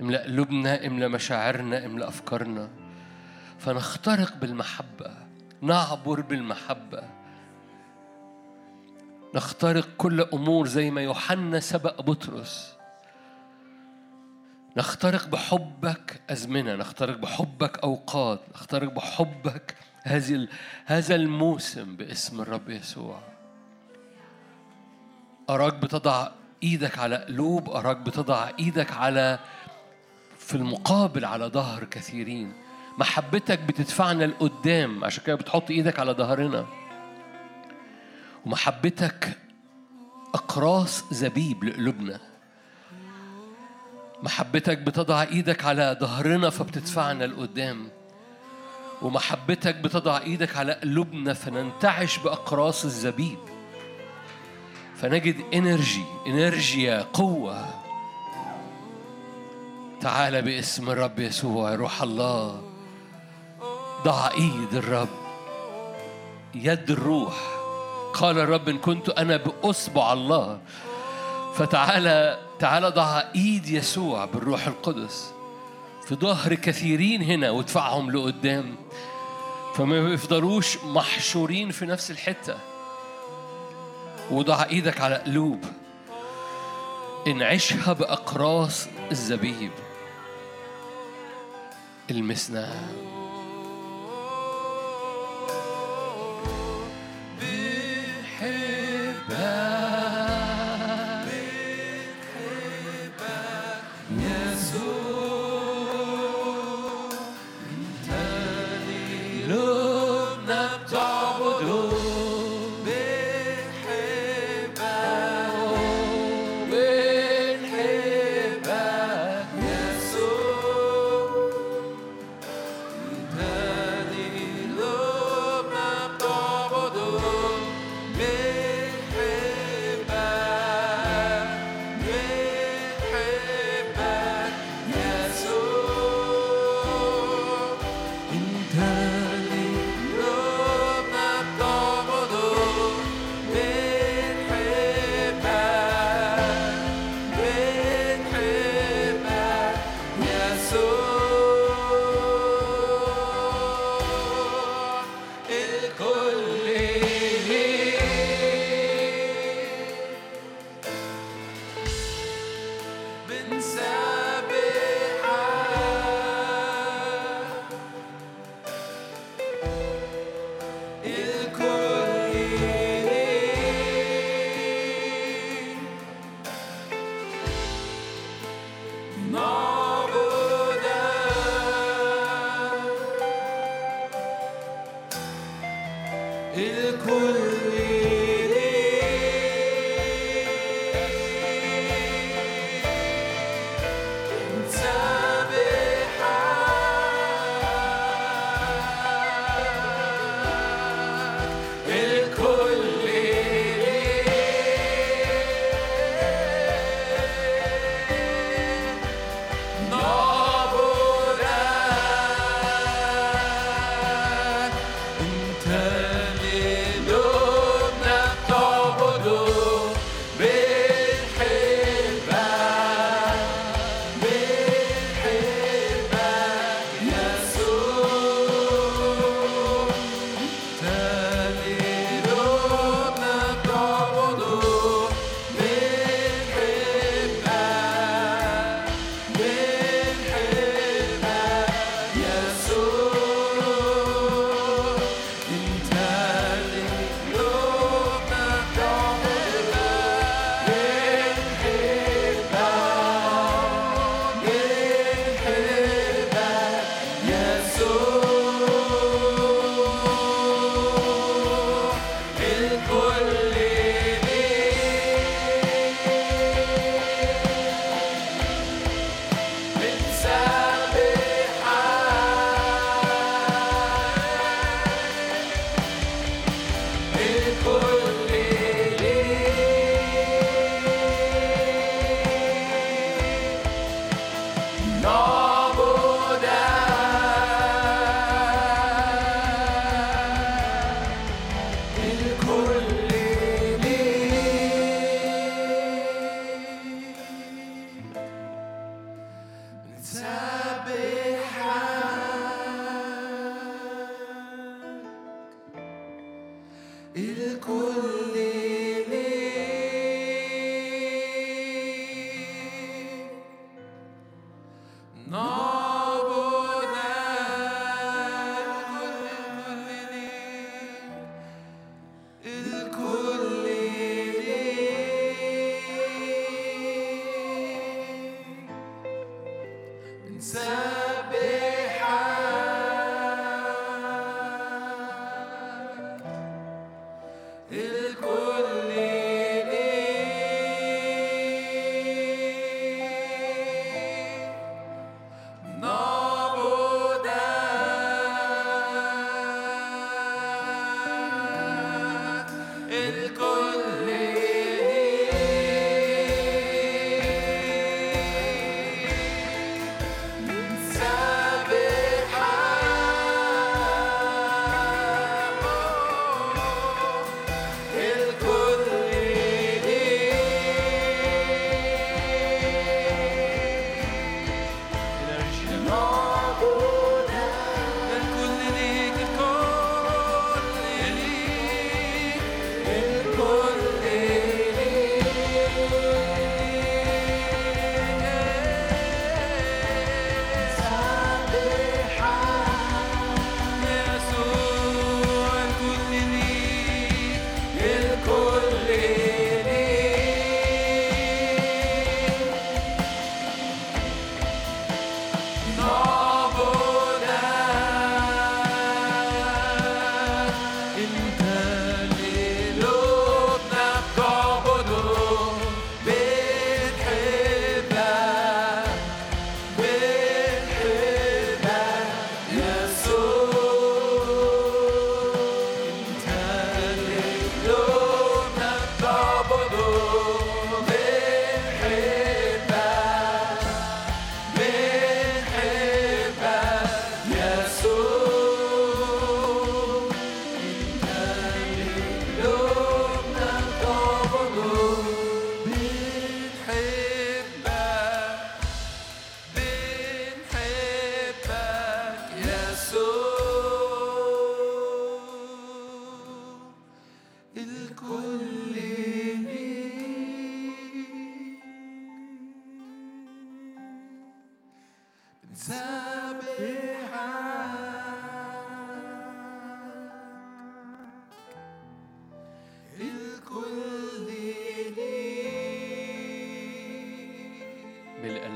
[0.00, 2.68] املأ قلوبنا املأ مشاعرنا املأ أفكارنا.
[3.58, 5.10] فنخترق بالمحبة
[5.62, 7.17] نعبر بالمحبة.
[9.34, 12.74] نخترق كل أمور زي ما يوحنا سبق بطرس.
[14.76, 20.48] نخترق بحبك أزمنة نخترق بحبك أوقات نخترق بحبك هذه
[20.86, 23.20] هذا الموسم باسم الرب يسوع.
[25.50, 26.28] أراك بتضع
[26.62, 29.38] إيدك على قلوب أراك بتضع إيدك على
[30.38, 32.52] في المقابل على ظهر كثيرين.
[32.98, 36.66] محبتك بتدفعنا لقدام عشان كده بتحط إيدك على ظهرنا.
[38.48, 39.38] ومحبتك
[40.34, 42.20] أقراص زبيب لقلوبنا.
[44.22, 47.88] محبتك بتضع إيدك على ظهرنا فبتدفعنا لقدام.
[49.02, 53.38] ومحبتك بتضع إيدك على قلوبنا فننتعش بأقراص الزبيب.
[54.96, 57.68] فنجد إنرجي إنرجيا قوة.
[60.00, 62.62] تعال باسم الرب يسوع روح الله.
[64.04, 65.08] ضع إيد الرب.
[66.54, 67.57] يد الروح.
[68.18, 70.60] قال الرب إن كنت أنا بأصبع الله.
[71.54, 75.32] فتعالى تعال ضع إيد يسوع بالروح القدس
[76.06, 78.76] في ظهر كثيرين هنا وادفعهم لقدام.
[79.74, 82.58] فما يفضلوش محشورين في نفس الحتة.
[84.30, 85.64] وضع إيدك على قلوب.
[87.26, 89.72] انعشها بأقراص الزبيب.
[92.10, 92.88] المسنا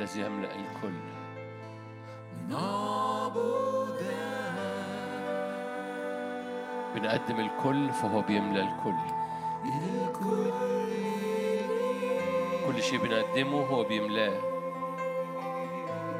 [0.03, 0.99] الذي يملأ الكل.
[6.95, 8.95] بنقدم الكل فهو بيملأ الكل.
[12.67, 14.41] كل شيء بنقدمه هو بيملاه.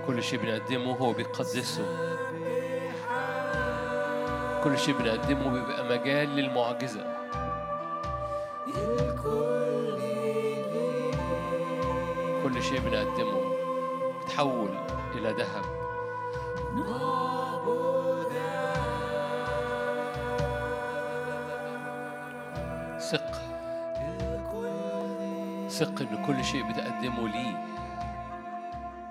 [0.07, 2.19] كل شيء بنقدمه هو بيقدسه.
[4.65, 7.12] كل شيء بنقدمه بيبقى مجال للمعجزة.
[14.33, 14.71] بتحول
[15.15, 15.65] إلى ذهب.
[23.01, 23.33] ثق.
[25.69, 27.65] ثق إن كل شيء بتقدمه ليه.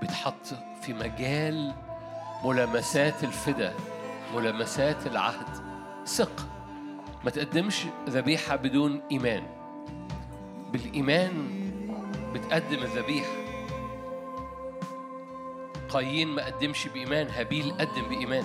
[0.02, 0.46] بيتحط
[0.82, 1.74] في مجال
[2.44, 3.74] ملامسات الفدا
[4.36, 5.48] ملامسات العهد.
[6.06, 6.48] ثق.
[7.24, 9.44] ما تقدمش ذبيحة بدون إيمان.
[10.72, 11.32] بالإيمان
[12.34, 13.41] بتقدم الذبيحة.
[15.94, 18.44] قايين ما قدمش بإيمان هابيل قدم بإيمان.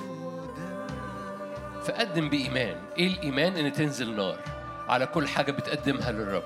[1.84, 2.76] فقدم بإيمان.
[2.98, 4.38] إيه الإيمان؟ إن تنزل نار.
[4.88, 6.42] على كل حاجة بتقدمها للرب.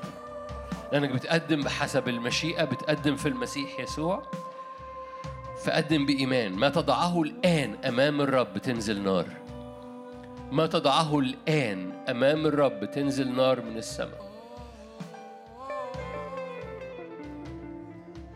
[0.92, 4.22] لأنك بتقدم بحسب المشيئة بتقدم في المسيح يسوع.
[5.64, 6.52] فقدم بإيمان.
[6.52, 9.26] ما تضعه الآن أمام الرب تنزل نار.
[10.52, 14.30] ما تضعه الآن أمام الرب تنزل نار من السماء.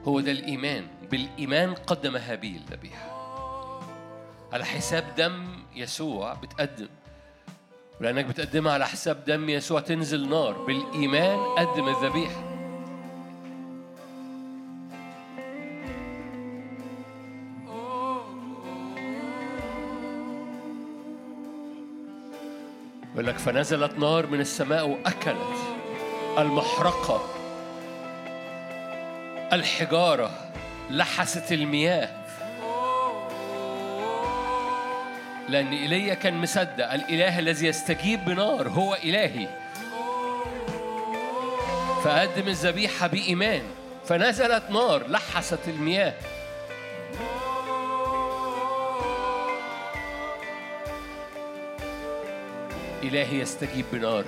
[0.05, 0.87] هو ده الإيمان.
[1.11, 3.11] بالإيمان قدم هابيل ذبيحة.
[4.53, 6.89] على حساب دم يسوع بتقدم.
[8.01, 10.53] ولأنك بتقدمها على حساب دم يسوع تنزل نار.
[10.53, 12.55] بالإيمان قدم الذبيحة.
[23.15, 25.57] يقول لك فنزلت نار من السماء وأكلت
[26.39, 27.21] المحرقة
[29.53, 30.31] الحجارة
[30.91, 32.09] لحست المياه.
[35.49, 39.49] لأن إيليا كان مصدق الإله الذي يستجيب بنار هو إلهي.
[42.05, 43.63] فقدم الذبيحة بإيمان.
[44.07, 46.15] فنزلت نار لحست المياه.
[53.03, 54.25] إلهي يستجيب بنار.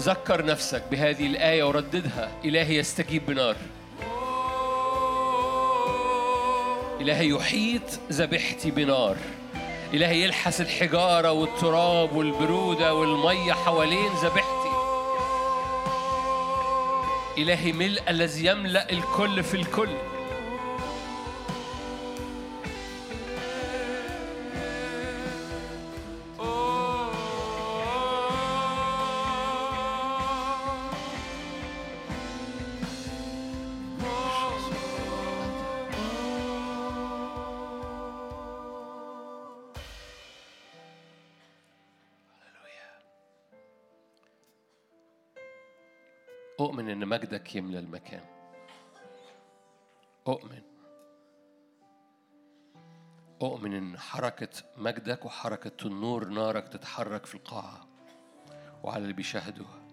[0.00, 2.30] ذكر نفسك بهذه الآية ورددها.
[2.44, 3.56] إلهي يستجيب بنار.
[7.00, 9.16] إلهي يحيط ذبيحتي بنار.
[9.94, 14.64] إلهي يلحس الحجارة والتراب والبرودة والمية حوالين ذبيحتي
[17.38, 20.13] إلهي ملء الذي يملأ الكل في الكل.
[46.64, 48.24] أؤمن إن مجدك يملى المكان.
[50.28, 50.62] أؤمن.
[53.42, 57.88] أؤمن إن حركة مجدك وحركة النور نارك تتحرك في القاعة
[58.82, 59.84] وعلى اللي بيشاهدوها.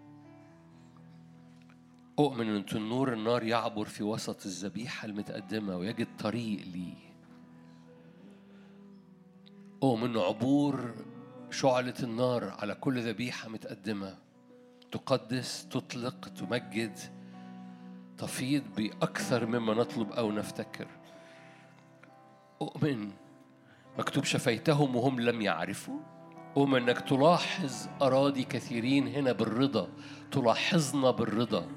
[2.20, 7.12] أؤمن إن تنور النار يعبر في وسط الذبيحة المتقدمة ويجد طريق ليه
[9.84, 10.96] أؤمن عبور
[11.52, 14.18] شعلة النار على كل ذبيحة متقدمة
[14.92, 17.00] تقدس تطلق تمجد
[18.18, 20.88] تفيض بأكثر مما نطلب أو نفتكر.
[22.62, 23.12] أؤمن
[24.00, 26.00] مكتوب شفيتهم وهم لم يعرفوا.
[26.58, 29.88] أؤمن أنك تلاحظ أراضي كثيرين هنا بالرضا
[30.32, 31.68] تلاحظنا بالرضا.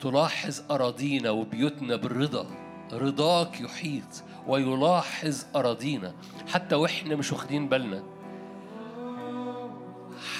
[0.00, 2.46] تلاحظ أراضينا وبيوتنا بالرضا.
[2.92, 6.14] رضاك يحيط ويلاحظ أراضينا
[6.48, 8.19] حتى وإحنا مش واخدين بالنا.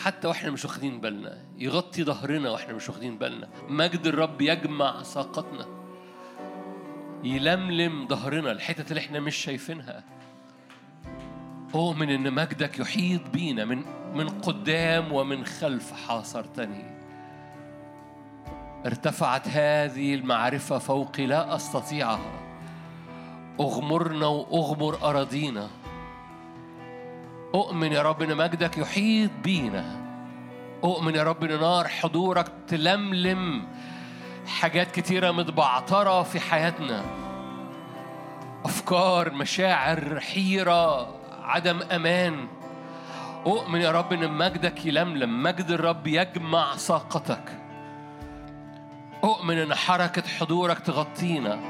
[0.05, 3.49] حتى وإحنا مش واخدين بالنا يغطي ظهرنا وإحنا مش واخدين بالنا.
[3.69, 5.67] مجد الرب يجمع ساقتنا
[7.25, 10.05] يلملم ظهرنا الحتت اللي إحنا مش شايفينها.
[11.75, 13.83] أؤمن إن مجدك يحيط بينا من
[14.15, 16.85] من قدام ومن خلف حاصرتني.
[18.87, 22.33] ارتفعت هذه المعرفة فوقي لا أستطيعها.
[23.61, 25.69] أغمرنا وأغمر أراضينا.
[27.55, 30.01] أؤمن يا رب إن مجدك يحيط بينا.
[30.85, 33.67] أؤمن يا رب إن نار حضورك تلملم
[34.47, 37.05] حاجات كتيرة متبعترة في حياتنا.
[38.65, 42.49] أفكار مشاعر حيرة عدم أمان.
[43.47, 47.59] أؤمن يا رب إن مجدك يلملم مجد الرب يجمع ساقتك
[49.25, 51.61] أؤمن إن حركة حضورك تغطينا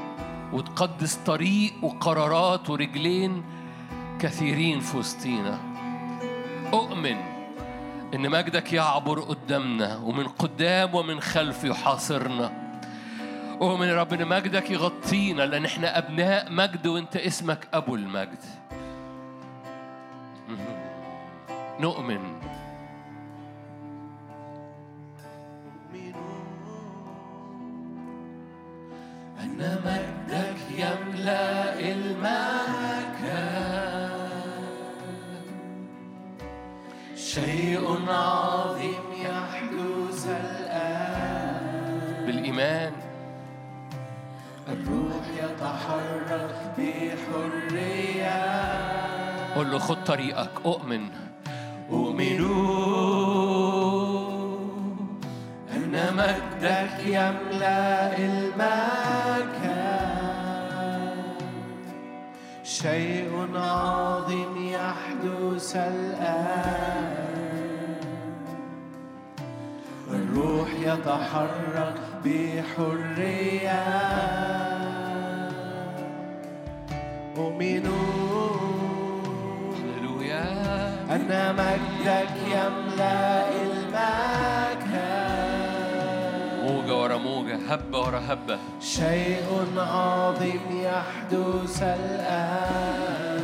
[0.53, 3.43] وتقدس طريق وقرارات ورجلين
[4.19, 5.70] كثيرين في وسطينا.
[6.73, 7.17] أؤمن
[8.13, 12.51] إن مجدك يعبر قدامنا ومن قدام ومن خلف يحاصرنا.
[13.61, 18.39] أؤمن يا رب إن مجدك يغطينا لأن إحنا أبناء مجد وأنت اسمك أبو المجد.
[21.79, 22.41] نؤمن.
[29.39, 33.11] أن مجدك يملأ المكان
[37.21, 42.25] شيء عظيم يحدث الآن.
[42.25, 42.93] بالإيمان.
[44.67, 48.41] الروح يتحرك بحرية.
[49.55, 51.01] قل له خد طريقك أؤمن.
[51.91, 52.41] أؤمن
[55.73, 59.60] أن مجدك يملأ المكان
[62.71, 67.15] شيء عظيم يحدث الآن.
[70.11, 71.95] الروح يتحرك
[72.25, 73.83] بحرية.
[77.37, 77.85] أؤمن
[79.75, 80.45] هللويا.
[81.15, 83.47] أن مجدك يملأ
[86.91, 88.59] موجة ورا موجة هبة ورا هبة.
[88.81, 89.47] شيء
[89.77, 93.43] عظيم يحدث الآن.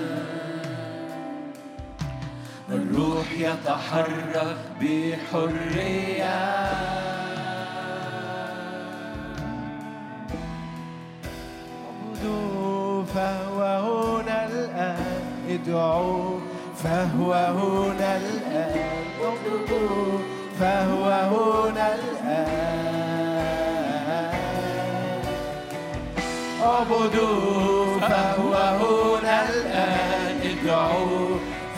[2.69, 6.37] الروح يتحرك بحرية.
[11.87, 16.39] اعبدوا فهو هنا الآن ادعوا
[16.83, 19.05] فهو هنا الآن.
[19.21, 20.19] اطلبوا
[20.59, 23.06] فهو هنا الآن.
[26.67, 31.29] اعبدوا فهو هنا الآن ادعوا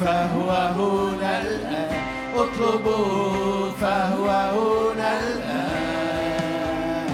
[0.02, 2.02] فهو هنا الآن
[2.36, 7.10] اطلبوا فهو هنا الآن.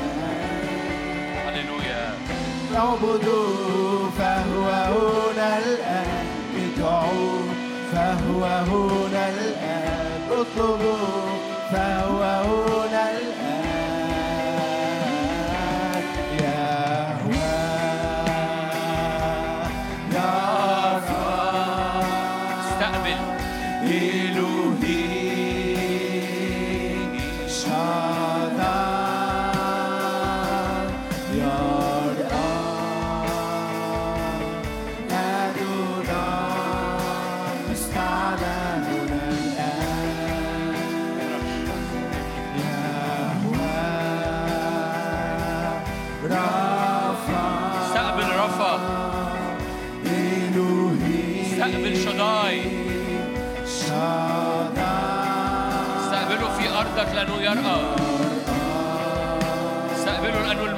[1.47, 2.05] هللويا
[2.75, 6.25] اعبدوا فهو هنا الآن
[6.63, 7.39] ادعوا
[7.91, 11.25] فهو هنا الآن اطلبوا
[11.71, 12.84] فهو هنا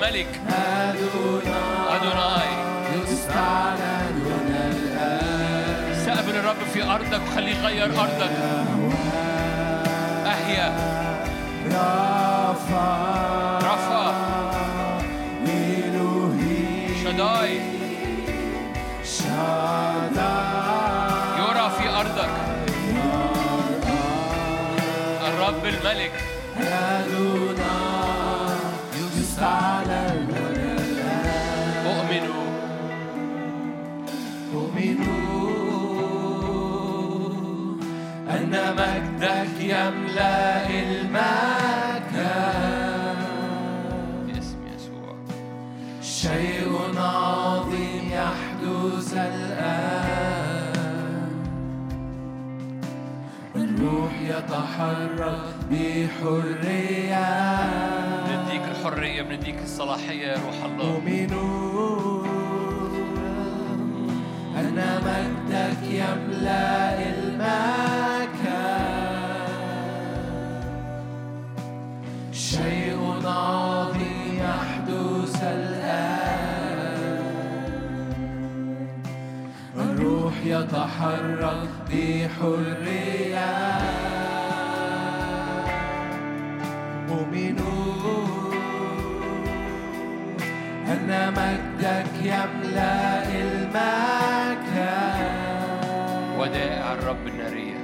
[0.07, 0.27] الملك.
[1.89, 2.51] أدوناي.
[5.91, 8.31] استقبل الرب في أرضك وخليه يغير أرضك.
[10.27, 10.67] أحيا
[11.67, 13.07] رفا.
[17.03, 17.59] شداي.
[21.39, 22.29] يرى في أرضك.
[25.27, 26.11] الرب الملك.
[26.57, 27.56] أؤمن
[38.77, 42.17] مجدك يملأ المكان.
[44.27, 45.15] باسم يسوع.
[46.01, 50.67] شيء عظيم يحدث الآن.
[53.55, 55.41] الروح يتحرك
[55.71, 57.29] بحرية.
[58.27, 60.85] بنديك الحرية بنديك الصلاحية يا روح الله.
[60.85, 62.27] مؤمنون.
[64.57, 67.96] أن مجدك يملأ المكان.
[72.57, 76.87] شيء عظيم يحدث الآن.
[79.77, 83.53] الروح يتحرك بحرية.
[87.09, 88.53] مؤمنون
[90.87, 95.21] أن مجدك يملأ المكان.
[96.39, 97.81] ودائع الرب النارية.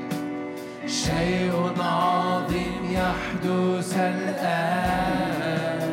[0.88, 5.84] شيء عظيم يحدث الآن.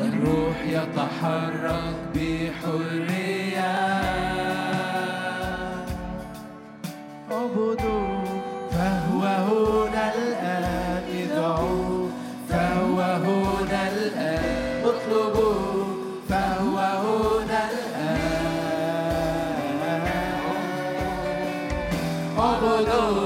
[0.00, 3.74] الروح يتحرك بحرية.
[7.32, 8.24] اعبدوا
[8.70, 11.04] فهو هنا الآن.
[11.20, 12.08] ادعوا
[12.48, 14.84] فهو هنا الآن.
[14.84, 15.84] اطلبوا
[16.28, 17.94] فهو هنا الآن.
[22.38, 23.23] اعبدوا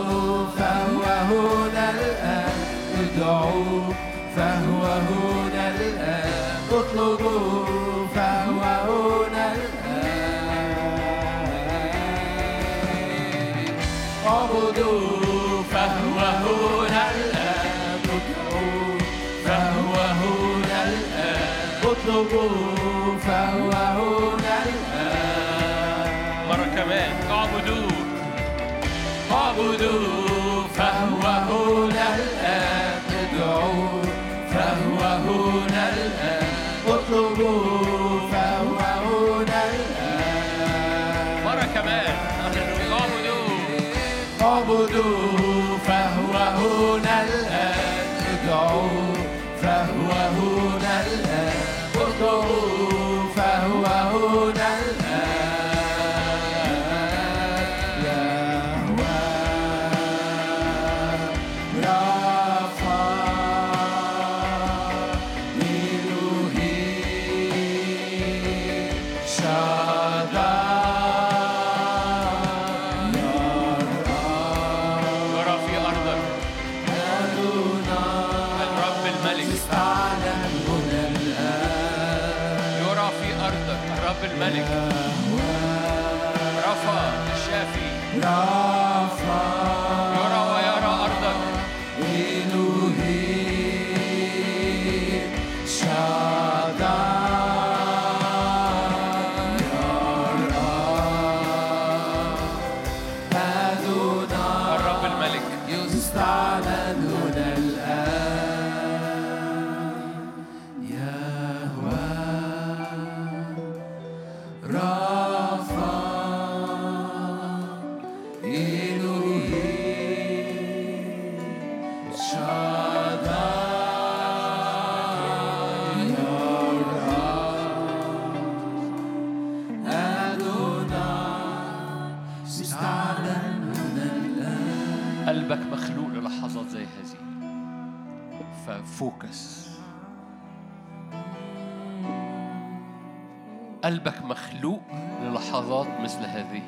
[143.88, 144.82] قلبك مخلوق
[145.22, 146.62] للحظات مثل هذه.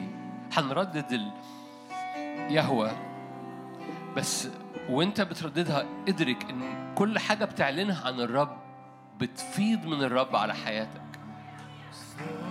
[0.52, 1.30] هنردد ال...
[2.52, 2.90] يهوى
[4.16, 4.48] بس
[4.90, 8.56] وانت بترددها ادرك إن كل حاجة بتعلنها عن الرب
[9.18, 11.02] بتفيض من الرب على حياتك.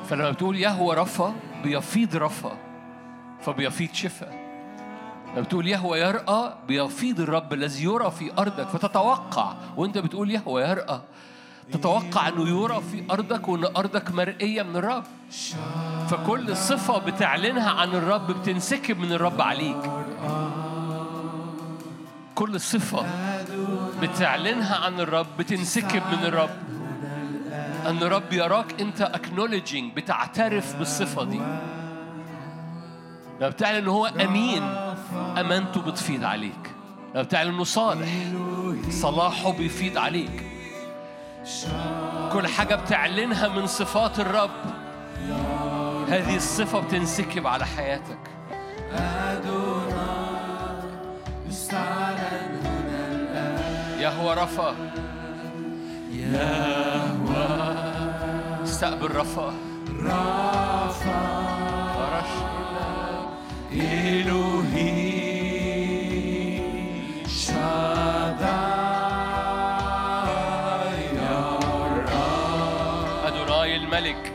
[0.05, 2.57] فلما بتقول يهوى رفا بيفيض رفا
[3.41, 4.33] فبيفيض شفاء
[5.33, 9.53] لما بتقول يهوى يرأى بيفيض الرب الذي يرى في أرضك فتتوقع.
[9.77, 11.01] وأنت بتقول يهوى يرأى
[11.71, 15.03] تتوقع أنه يرى في أرضك وأن أرضك مرئية من الرب؟
[16.09, 19.91] فكل صفة بتعلنها عن الرب بتنسكب من الرب عليك.
[22.35, 23.05] كل صفة
[24.01, 26.49] بتعلنها عن الرب بتنسكب من الرب.
[27.85, 31.41] أن الرب يراك أنت acknowledging بتعترف بالصفة دي.
[33.39, 34.63] لما بتعلن هو أمين
[35.13, 36.71] امانته بتفيض عليك.
[37.15, 38.09] لما بتعلن إنه صالح
[38.89, 40.48] صلاحه بيفيض عليك.
[42.33, 44.49] كل حاجة بتعلنها من صفات الرب.
[46.09, 48.19] هذه الصفة بتنسكب على حياتك.
[53.99, 54.75] يهوى رفا.
[56.11, 57.75] يهوى
[58.63, 59.53] استقبل رفا.
[60.03, 61.41] رافع
[61.95, 62.31] فرش.
[63.73, 65.08] إلهي.
[73.99, 74.31] ادوناي الملك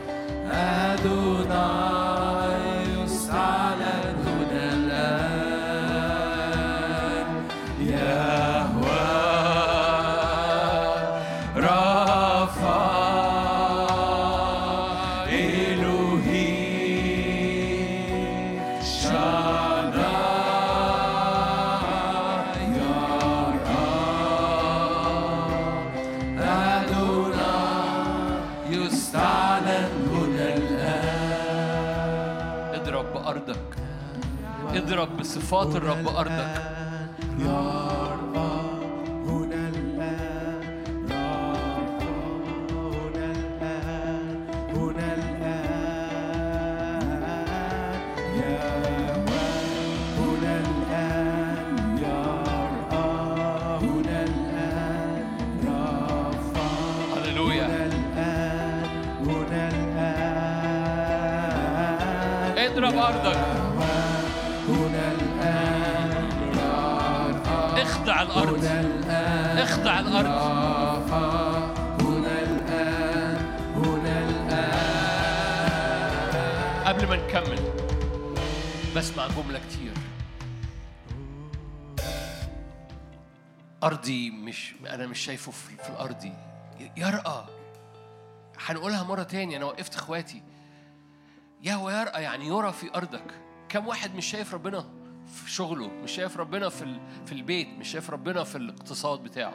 [35.45, 36.61] اضرب بصفات الرب أرضك
[63.25, 63.44] يرقى
[68.09, 68.81] هنا
[72.41, 73.37] الآن.
[73.75, 74.65] هنا الآن.
[76.85, 77.59] قبل ما نكمل
[78.95, 79.93] بسمع جملة كتير.
[83.83, 86.33] أرضي مش أنا مش شايفه في في الأرضي
[86.97, 87.45] يرقى.
[88.65, 90.43] هنقولها مرة تاني أنا وقفت إخواتي.
[91.63, 93.33] يهوى يرقى يعني يرى في أرضك.
[93.69, 94.85] كم واحد مش شايف ربنا؟
[95.33, 99.53] في شغله مش شايف ربنا في في البيت مش شايف ربنا في الاقتصاد بتاعه.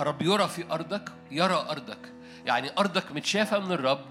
[0.00, 2.12] الرب يرى في أرضك يرى أرضك.
[2.46, 4.04] يعني أرضك متشافة من الرب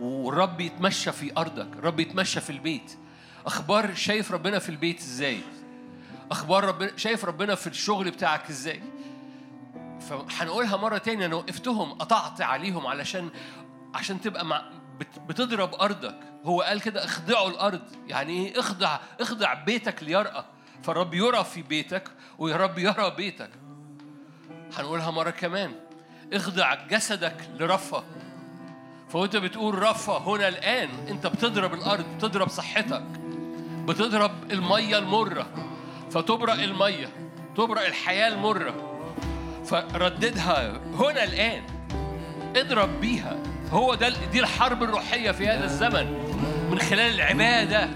[0.00, 2.98] والرب يتمشى في أرضك الرب يتمشى في البيت.
[3.46, 5.40] أخبار شايف ربنا في البيت إزاي؟
[6.30, 8.82] أخبار ربنا شايف ربنا في الشغل بتاعك إزاي؟
[10.00, 13.30] فهنقولها مرة تانية أنا وقفتهم قطعت عليهم علشان
[13.94, 14.70] عشان تبقى مع
[15.28, 16.16] بتضرب أرضك.
[16.44, 17.80] هو قال كده اخضعوا الأرض.
[18.08, 20.44] يعني إيه؟ اخضع اخضع بيتك ليرقى
[20.82, 23.50] فالرب يرى في بيتك والرب يرى بيتك.
[24.78, 25.72] هنقولها مرة كمان.
[26.32, 28.04] اخضع جسدك لرفة.
[29.08, 30.88] فوانت بتقول رفة هنا الآن.
[31.08, 33.02] أنت بتضرب الأرض بتضرب صحتك.
[33.84, 35.46] بتضرب المية المرة.
[36.10, 37.08] فتبرق المية.
[37.56, 38.74] تبرق الحياة المرة.
[39.64, 41.62] فرددها هنا الآن.
[42.56, 43.42] اضرب بيها.
[43.72, 46.06] هو ده دي الحرب الروحية في هذا الزمن.
[46.70, 47.88] من خلال العبادة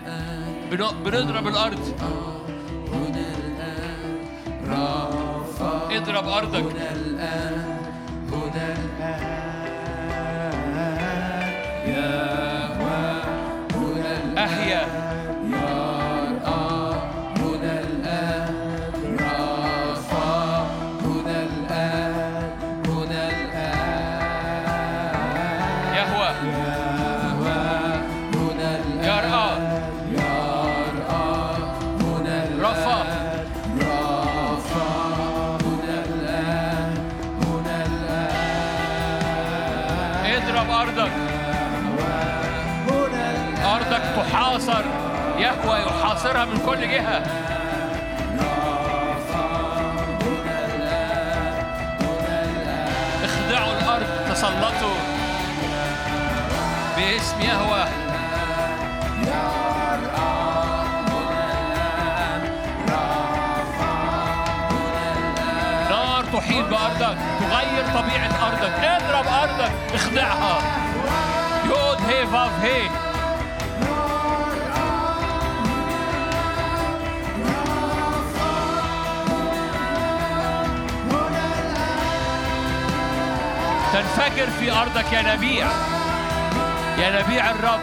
[0.71, 1.95] بن- بنضرب الأرض.
[5.91, 6.65] اضرب أرضك.
[14.39, 15.14] أحيا
[45.39, 47.23] يهوى يحاصرها من كل جهة.
[53.25, 54.97] اخدعوا الأرض تسلطوا
[56.97, 57.85] باسم يهوى.
[65.91, 68.85] نار تحيط بأرضك تغير طبيعة أرضك.
[68.85, 70.59] اضرب أرضك اخدعها.
[71.65, 72.83] يود هي فاف هي
[83.95, 85.67] تنفجر في أرضك يا نبيع.
[86.99, 87.81] يا نبيع الرب.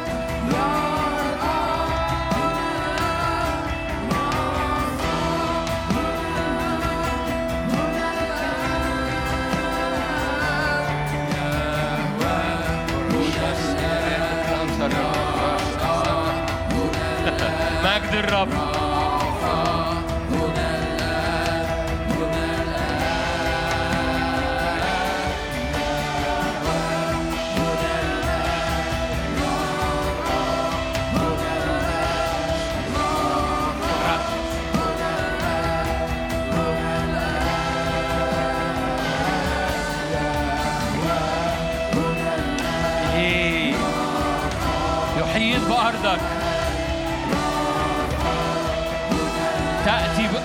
[17.85, 18.90] مجد الرب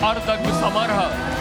[0.06, 1.35] تأتي بأرضك بثمرها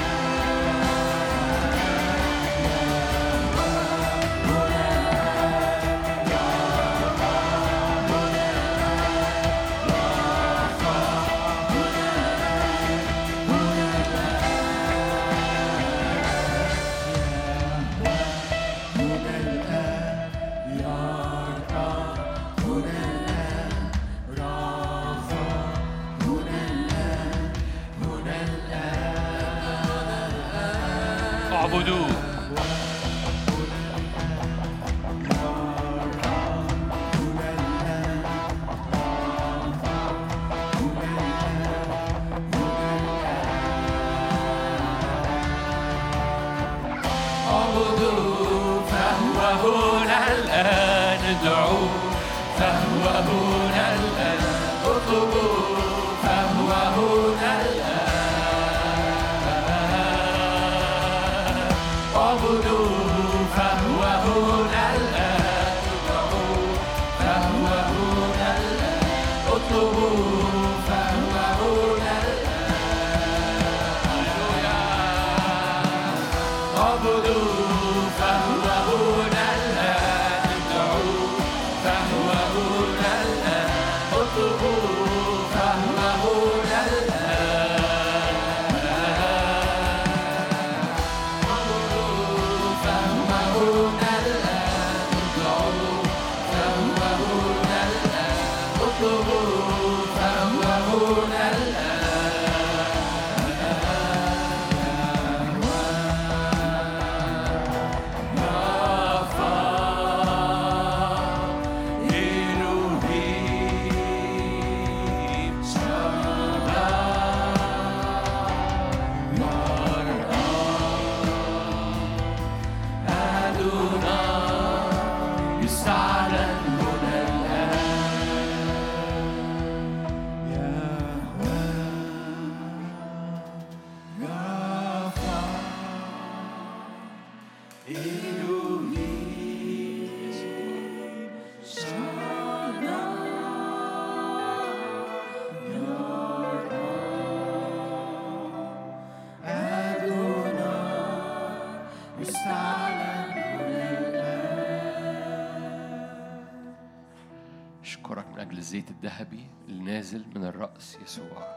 [158.57, 161.56] الزيت الذهبي اللي نازل من الرأس يسوع.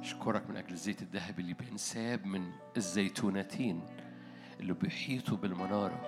[0.00, 3.82] أشكرك من أجل الزيت الذهبي اللي بينساب من الزيتونتين
[4.60, 6.00] اللي بيحيطوا بالمنارة.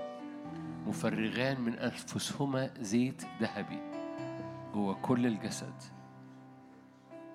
[0.87, 3.79] مفرغان من أنفسهما زيت ذهبي
[4.75, 5.75] جوه كل الجسد.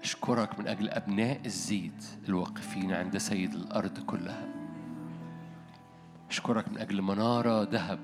[0.02, 4.48] أشكرك من أجل أبناء الزيت الواقفين عند سيد الأرض كلها.
[6.30, 8.00] أشكرك من أجل منارة ذهب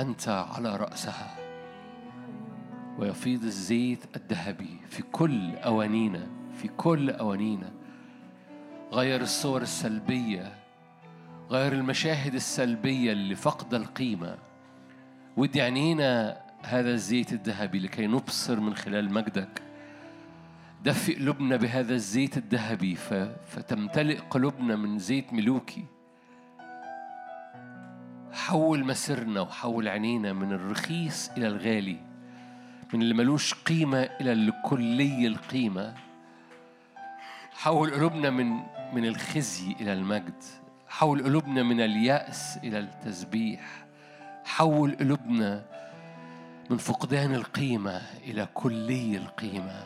[0.00, 1.47] أنت على رأسها.
[2.98, 6.26] ويفيض الزيت الذهبي في كل أوانينا
[6.62, 7.72] في كل أوانينا.
[8.92, 10.52] غير الصور السلبية
[11.50, 14.38] غير المشاهد السلبية اللي فقد القيمة.
[15.36, 19.62] ودي عينينا هذا الزيت الذهبي لكي نبصر من خلال مجدك.
[20.84, 22.94] دفئ قلوبنا بهذا الزيت الذهبي
[23.46, 25.84] فتمتلئ قلوبنا من زيت ملوكي.
[28.32, 32.07] حول مسيرنا وحول عينينا من الرخيص إلى الغالي.
[32.94, 35.94] من اللي ملوش قيمة إلى اللي كلي القيمة
[37.52, 38.62] حول قلوبنا من
[38.92, 40.42] من الخزي إلى المجد
[40.88, 43.86] حول قلوبنا من اليأس إلى التسبيح
[44.44, 45.64] حول قلوبنا
[46.70, 49.82] من فقدان القيمة إلى كلي القيمة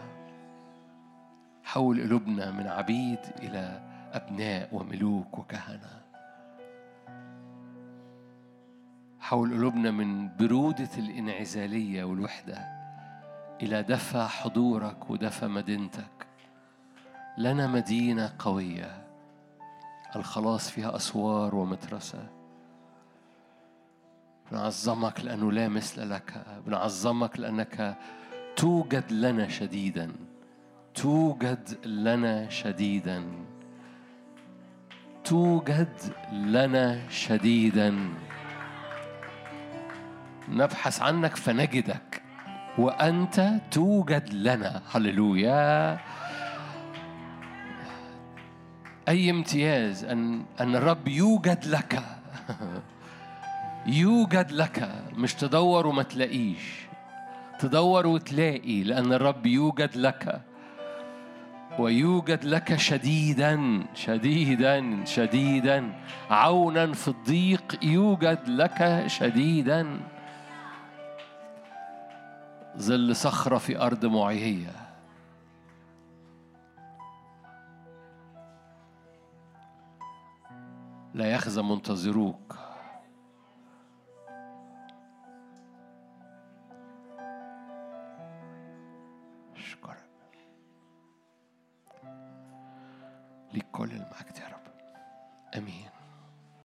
[1.65, 6.03] حول قلوبنا من عبيد إلى أبناء وملوك وكهنة
[9.21, 12.72] حول قلوبنا من برودة الإنعزالية والوحدة.
[13.63, 16.27] إلى دفى حضورك ودفى مدينتك.
[17.39, 19.07] لنا مدينة قوية
[20.17, 22.27] الخلاص فيها أسوار ومترسة
[24.51, 27.97] بنعظمك لأنه لا مثل لك بنعظمك لأنك
[28.57, 30.13] توجد لنا شديدا.
[30.95, 33.25] توجد لنا شديدا.
[35.25, 38.09] توجد لنا شديدا.
[40.49, 42.22] نبحث عنك فنجدك.
[42.79, 44.83] وأنت توجد لنا.
[44.95, 45.99] هللويا.
[49.09, 52.03] أي امتياز أن أن الرب يوجد لك.
[53.87, 54.89] يوجد لك.
[55.17, 56.83] مش تدور وما تلاقيش.
[57.59, 60.41] تدور وتلاقي لأن الرب يوجد لك.
[61.79, 65.93] ويوجد لك شديدا شديدا شديدا.
[66.31, 70.01] عونا في الضيق يوجد لك شديدا.
[72.77, 74.83] ظل صخرة في أرض معيية
[81.15, 82.57] لا يخزى منتظروك.
[89.57, 89.99] أشكرك
[93.55, 94.73] ليك كل المجد يا رب.
[95.57, 95.92] آمين.